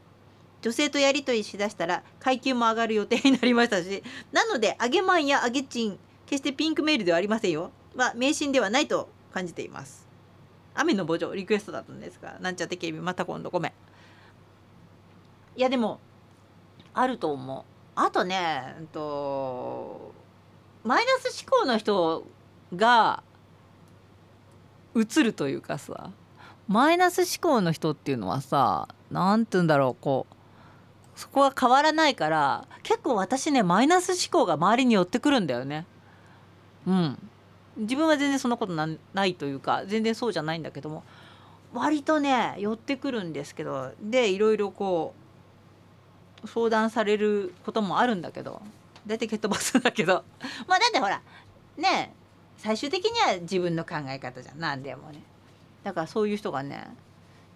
[0.62, 7.70] 女性とやり取りしだしたら階級も上がる予定になりましたしなのであげまんやあげちん決してピンクメールではありませんよ。
[7.96, 10.06] は迷信ではないと感じています。
[10.74, 13.72] 雨の墓場リクエストだったんですがなんちゃって警備また今度ごめん。
[15.56, 16.00] いやでも
[16.94, 17.64] あると思う。
[17.94, 20.12] あとね、うんと、
[20.84, 22.24] マイナス思考の人
[22.74, 23.22] が
[24.96, 26.10] 映るというかさ
[26.68, 30.34] マイナス思考の人っていうのはさ何て言うんだろうこう
[31.18, 35.84] そこは変わらないから結構私ねマイナス思考が周りに寄ってくるんだよね。
[36.86, 37.30] うん
[37.76, 41.04] 自分は全然そんなことないというか全然そうじゃないんだけども
[41.72, 45.19] 割とね寄ってくるんですけどでいろいろこう
[46.46, 48.62] 相談されることもあるんだけど
[49.06, 50.24] 大体蹴っ飛ばすんだけど。
[50.68, 51.20] まあだってほら
[51.76, 52.14] ね
[52.58, 55.22] 最終的には自分の考え方じゃん何でもね。
[55.82, 56.94] だからそういう人がね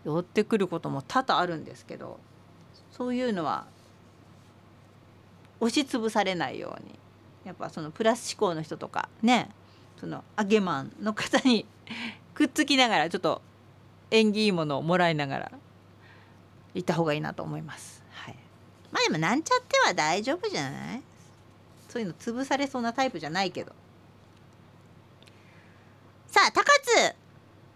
[0.04, 2.18] 寄ってくることも多々あるんですけど
[2.90, 3.66] そういうのは
[5.60, 6.98] 押しつぶされないように。
[7.44, 9.50] やっぱそのプラス思考の人とかね
[10.00, 11.66] その揚げマンの方に
[12.34, 13.42] くっつきながらちょっと
[14.10, 15.52] 縁起いいものをもらいながら
[16.74, 17.93] 行った方がいいなと思います。
[18.94, 21.02] まあでもなんちゃっては大丈夫じゃない？
[21.88, 23.72] そういうの潰されそうなタイプじゃないけど。
[26.28, 27.14] さあ高津、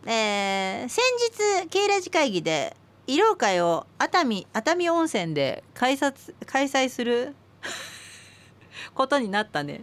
[0.09, 1.03] えー、先
[1.63, 2.77] 日経ラジ会議で
[3.09, 6.15] 医療会を熱海熱海温泉で開催
[6.47, 7.35] 開催する
[8.95, 9.83] ことになったね。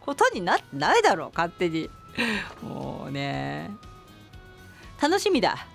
[0.00, 1.88] ことになってないだろう勝手に。
[2.62, 3.70] もうね。
[5.00, 5.66] 楽しみだ。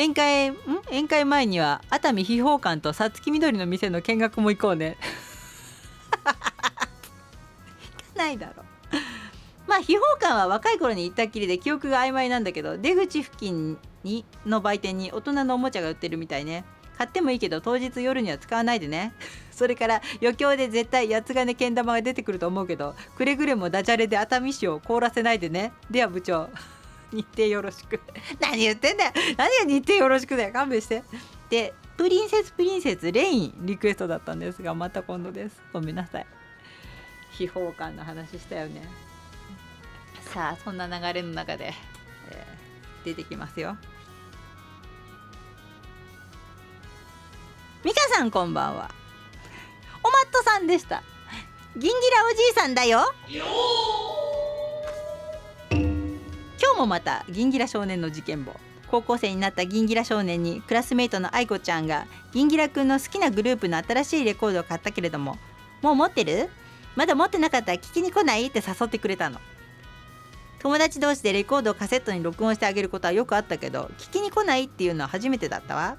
[0.00, 0.56] 宴会ん？
[0.90, 4.96] 宴会前には熱海秘宝館とさつきみどりの店の見学も行こうね。
[6.24, 6.38] 行か
[8.16, 8.64] ないだろ。
[9.66, 16.64] まあ秘宝館は若い頃に行ったっきりで記憶が曖昧なんだけど出口付近にの売店に大人のおもちゃが売ってるみたいね。
[16.96, 19.12] 買ってもいいけど当日夜には使わないでね。
[19.52, 25.74] それから余興で絶対八つ金けん玉が出てくると思うけどくれぐれもダジャレで熱海市を凍らせないでね。
[25.90, 26.48] では部長。
[27.12, 28.00] 日程よろしく。
[28.40, 29.12] 何言ってんだよ。
[29.36, 30.52] 何が日程よろしくだよ。
[30.52, 31.02] 勘弁して。
[31.48, 35.60] でプリンセスプリンセスレインリクエストだったんですがまた今度です。
[35.72, 36.26] ごめんなさい。
[37.32, 38.88] 秘宝館の話したよね。
[40.32, 41.74] さあそんな流れの中で、
[42.30, 43.76] えー、出てきますよ。
[47.84, 48.90] ミカさんこんばんは。
[50.02, 51.02] おまっとさんでした。
[51.76, 53.12] ギンギラおじいさんだよ。
[53.28, 54.29] 今日
[56.80, 58.52] もまたギンギラ少年の事件簿。
[58.90, 65.38] 高校生になったギンギラ少年にクラスメートの愛子ちゃんがギンギラくんの好きなグループの新しいレコードを買ったけれども
[65.80, 66.48] もう持ってる？
[66.96, 69.38] まだ持ってなかったら聞きに来ないって誘ってくれたの。
[70.58, 75.96] 友達同士でレコードをカセットに録音してあげることはよくあったけど聞きに来ないっていうのは初めてだったわ。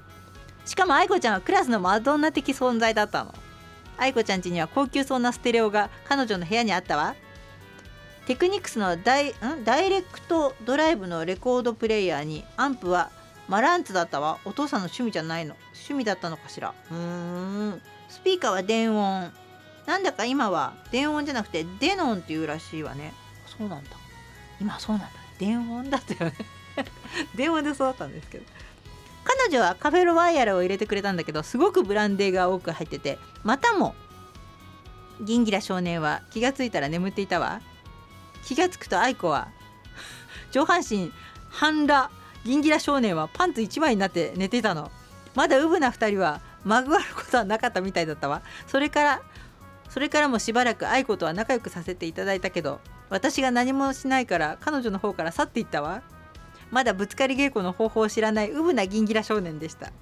[0.66, 3.34] しかも愛子ちゃんはクラスのマドンナ的存在だったの。
[3.96, 7.16] 愛子ちゃん家には高級そうなステレオが彼女の部屋にあったわ。
[8.32, 9.62] テクニクスのダイん？
[9.62, 13.10] ダイレクトドライブのレコードプレイヤーにアンプは
[13.46, 15.54] マランツだったわお父さんの趣味じゃないの。
[15.74, 16.72] 趣味だったのかしら？
[16.90, 17.82] うーん。
[18.08, 19.30] スピーカーは電音。
[19.84, 23.12] なんだか今は電音じゃなくてデノンっていうらしいわね。
[23.58, 23.90] そうなんだ。
[24.58, 25.12] 今そうなんだ。
[25.38, 26.36] 電音だったよね。
[27.36, 28.44] 電音で育ったんですけど。
[29.24, 33.94] 彼女はカフェロワイヤルを入れてくれたんだけどすごくブランデーが多く入っててまたも
[35.20, 37.60] ギンギラ少年は気がついたら眠っていたわ。
[38.44, 39.48] 気がつくと愛子は
[40.50, 41.12] 上半身
[41.50, 42.10] 半裸
[42.44, 44.90] ギンギラ少年はパンツ1枚になって寝てたの。
[45.34, 48.42] まだウブな2人はまぐわることはなかったみたいだったわ。
[48.66, 49.22] それから
[49.88, 56.02] それからもしばらく愛子とは仲良くさせていただいたけど私が何もしないから彼女の方から去っていったわ。
[56.70, 59.92] まだぶつかり稽古の方法を知らないウブなギンギラ少年でした。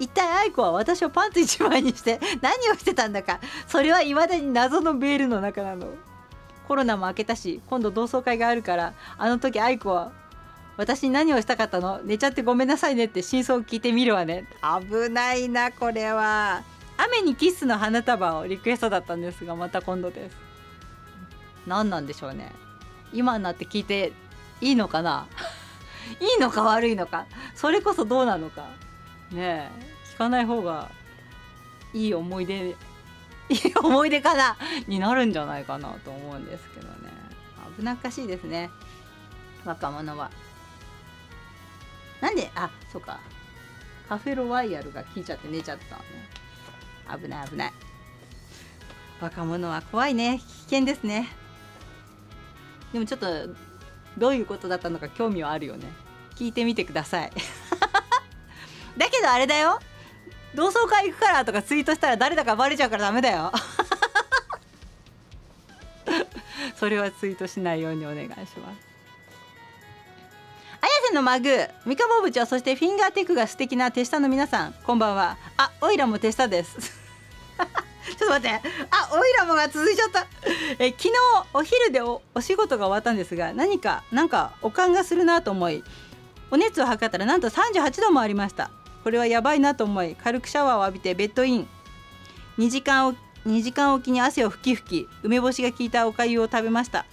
[0.00, 5.86] 一体愛子は私をパンツ一枚にして何をしてたんだかそれは未だに謎のベールの中なの。
[6.68, 10.12] コロナも明けたし今度同窓会があるからあの時愛子は
[10.76, 12.00] 私に何をしたかったの？
[12.04, 14.44] 寝ちゃってごめんなさいねって真相を聞いてみるわね。
[14.62, 16.62] 危ないなこれは。
[16.96, 20.36] 雨にキッスの花束をリクエストだったんですがまた今度です。
[21.66, 22.52] 何なんでしょうね。
[23.12, 24.12] 今になって聞いて
[24.60, 25.26] いいのかな？
[26.20, 27.26] いいのか悪いのか？
[27.56, 28.66] それこそどうなのか？
[29.32, 29.70] ねえ
[30.14, 30.90] 聞かない方が
[31.92, 32.76] いい思い出
[33.48, 34.56] い い思い出かな
[34.86, 36.94] になるんじゃないかなと思うんですけどね。
[37.76, 38.70] 危なっかしいですね。
[39.64, 40.30] 若者は。
[42.20, 43.20] なんであそうか。
[44.08, 45.78] カフェロワイヤルが効いちゃって寝ちゃっ
[47.06, 47.72] た危ない危ない。
[49.20, 50.38] 若者は怖いね。
[50.38, 51.28] 危険ですね。
[52.92, 53.26] でもちょっと
[54.16, 55.86] どういうことだったのか興味はあるよね。
[56.36, 57.32] 聞いてみてください。
[58.96, 59.80] だけどあれだよ。
[60.58, 63.52] 同窓会行くからとかツイートしたら誰だかバレちゃうからダメだよ。
[66.74, 68.58] それはツイートしないようにお願いします。
[70.80, 75.36] 綾瀬のマグ三河部長そしてフィンガーテックが素敵な手下の皆さんこんばんは。
[75.56, 76.74] あオイラも手下です。
[76.76, 76.86] ちょ
[78.14, 78.60] っと待って。
[78.90, 80.26] あオイラもが続いちゃった。
[80.80, 81.12] え昨日
[81.54, 85.84] お昼でおお仕事が終わったんですが何かなんかおかんがするなと思い
[86.50, 88.72] お熱を測ったらなんと38度もありました。
[89.08, 91.68] これはやばいなと思い軽くシャワーを浴びてベッドイン。
[92.58, 93.14] 2時間お
[93.48, 97.06] 2時間おきに汗をふきふき梅干しが効いたおかゆを食べました。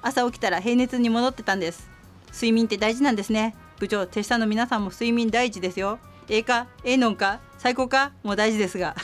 [0.00, 1.90] 朝起きたら平熱に戻ってたんです。
[2.32, 3.56] 睡眠って大事なんですね。
[3.80, 5.98] 部長手下の皆さんも睡眠第一ですよ。
[6.28, 8.12] ええかええのんか最高か？
[8.22, 8.94] もう大事ですが。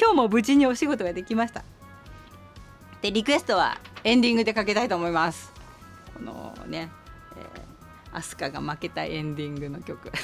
[0.00, 1.62] 今日も無事にお仕事ができました。
[3.00, 5.52] でリクエストはエンディングでかけたいと思います。
[6.14, 6.90] このね、
[8.12, 10.10] えー、アスカが負けたエンディングの曲。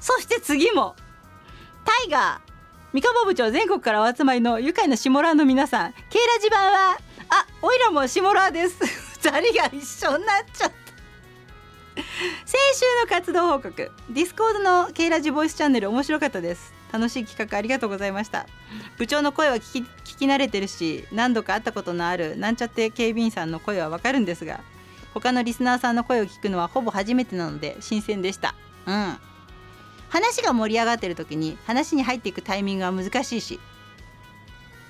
[0.00, 0.96] そして次も
[1.84, 2.50] タイガー
[2.92, 5.92] 三河部長全国からお集まりの愉快な下ラーの皆さん。
[5.92, 6.02] ケイ
[6.36, 6.98] ラジ版は
[7.28, 8.78] あおいらも下ラーです。
[9.22, 10.76] 2人が一緒になっちゃった。
[12.44, 13.92] 先週の活動報告。
[14.08, 16.79] ディスコードのケイラジボイスチャンネル面白かったです。
[16.92, 18.46] 楽しい企画ありがとうございました。
[18.98, 24.60] 部長の声は聞き聞き慣れてるし何度か会ったことのあるなんちゃって警備員さんの声はわかるんですが
[25.14, 28.54] 他のリスナーさんの声を聞くのはほぼ初めてなので新鮮でした。
[28.86, 29.16] うん。
[30.08, 33.60] 話が盛り上がってる時に話に入っていくタイミングは難しいし。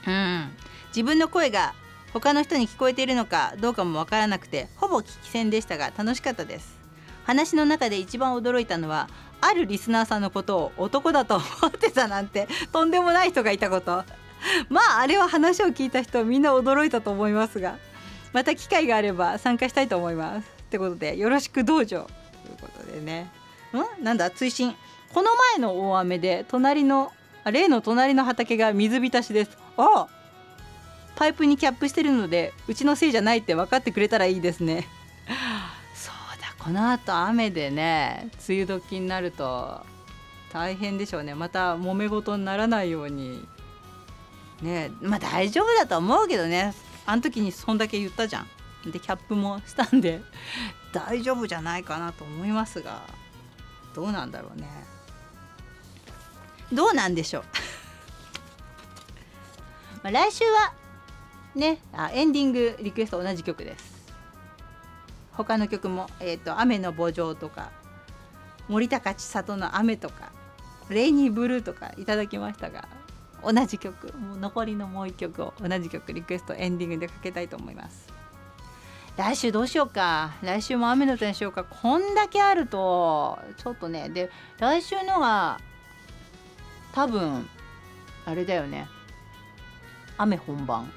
[0.06, 0.50] うん。
[0.88, 1.74] 自分の声が
[2.12, 6.78] 他の人に聞こえているのかどうかもわからなくてほぼ聞き戦でしたが楽しかったです。
[7.24, 9.08] 話の中で一番驚いたのは
[9.40, 14.04] あるリスナーさんのことを男だと思ってたなんてとんでもない人がいたこと。
[14.68, 17.76] まああれは話を聞いた人みんな驚いたと思いますが。
[18.32, 20.44] また機会があれば参加したいと思います。
[20.46, 22.06] ってことでよろしく道場と
[22.48, 23.30] いうことでね。
[23.72, 24.04] うん？
[24.04, 24.30] なんだ？
[24.30, 24.74] 追伸。
[25.12, 27.12] この前の大雨で隣の
[27.44, 29.58] 例の隣の畑が水浸しです。
[29.76, 30.08] ああ！
[31.16, 34.86] パイプにキャップしてるのでうちのせいじゃないって分かってくれたらいいですね。
[36.62, 39.80] このあと雨でね梅雨時になると
[40.52, 41.34] 大変でしょうね。
[41.34, 43.46] また揉め事にならないように。
[44.62, 46.74] ねまあ大丈夫だと思うけどね。
[47.06, 48.90] あの時にそんだけ言ったじゃん。
[48.90, 50.22] でキャップもしたんで
[50.92, 53.02] 大丈夫じゃないかなと思いますが
[53.94, 54.68] どうなんだろうね。
[56.72, 57.44] どうなんでしょう。
[60.02, 60.74] まあ来週は
[61.54, 63.89] ねあエンディングリクエスト同じ曲です。
[65.44, 67.70] 他の曲も「えーと、雨の墓場」とか
[68.68, 70.32] 森高千里の「雨」とか
[70.90, 72.88] 「レイニーブルー」とかいただきましたが
[73.42, 78.08] 同じ曲もう残りのもう一曲を同じ曲リクエストエンディングでかけたいと思います。
[79.16, 80.32] 来週どうしようか。
[80.40, 81.64] 来週も雨の歌にしようか。
[81.64, 85.58] こんだけあるとちょっとねで来週のが
[86.92, 87.48] 多分
[88.24, 88.88] あれだよね。
[90.16, 90.90] 雨本番。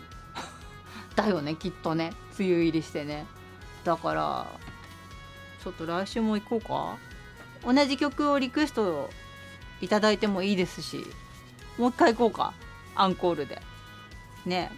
[1.16, 2.14] だよねきっとね。
[2.38, 3.26] 梅雨入りしてね。
[3.84, 4.48] だから
[5.64, 6.98] ちょっと来週も行こうか？
[7.66, 9.10] 同じ曲をリクエスト
[9.82, 11.06] いただいてもいいですし
[11.78, 12.54] もう一回行こうか？
[12.96, 13.62] アンコールで。
[14.46, 14.72] ね。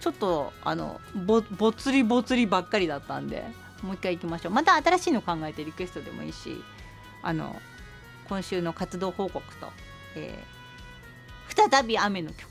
[0.00, 3.44] ちょっとあのぼぼつりぼつりばっかりだったんで
[3.82, 4.52] もう一回行きましょう。
[4.52, 6.62] また新しいの考えてリクエストでもいいし
[7.22, 7.54] あの
[8.26, 9.70] 今週の活動報告と、
[10.16, 12.48] えー、再び雨の曲。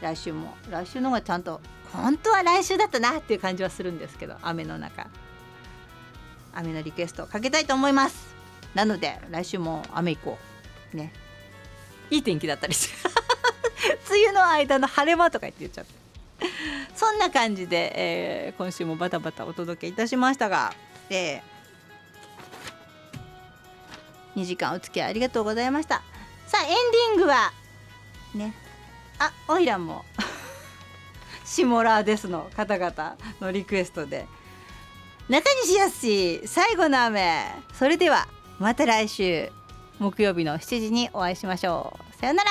[0.00, 1.60] 来週も来週の方がちゃんと
[1.92, 5.08] 本当は来週だったなっていう感じはするんですけど雨の中。
[6.56, 8.34] 雨のリクエストをかけたいと思います。
[8.74, 10.38] なので来週も雨行こ
[10.94, 10.96] う。
[10.96, 11.12] ね。
[12.10, 13.08] いい天気だったりして
[14.08, 16.06] 梅雨の間の晴れ間とか言って言っちゃって。
[16.94, 20.74] そんな感じで、えー、今週もバタバタお届けいたしましたが、
[21.10, 26.02] えー、2時間お付き合いありがとうございました。
[26.46, 27.52] さあエンディングは
[28.34, 28.54] ね。
[29.18, 30.04] あオイラも
[31.44, 34.26] シモラーですの方々のリクエストで
[35.28, 37.42] 中西康最後の雨。
[37.72, 38.28] それでは
[38.60, 39.50] また来週
[39.98, 42.16] 木曜日の7時にお会いしましょう。
[42.16, 42.50] さよなら。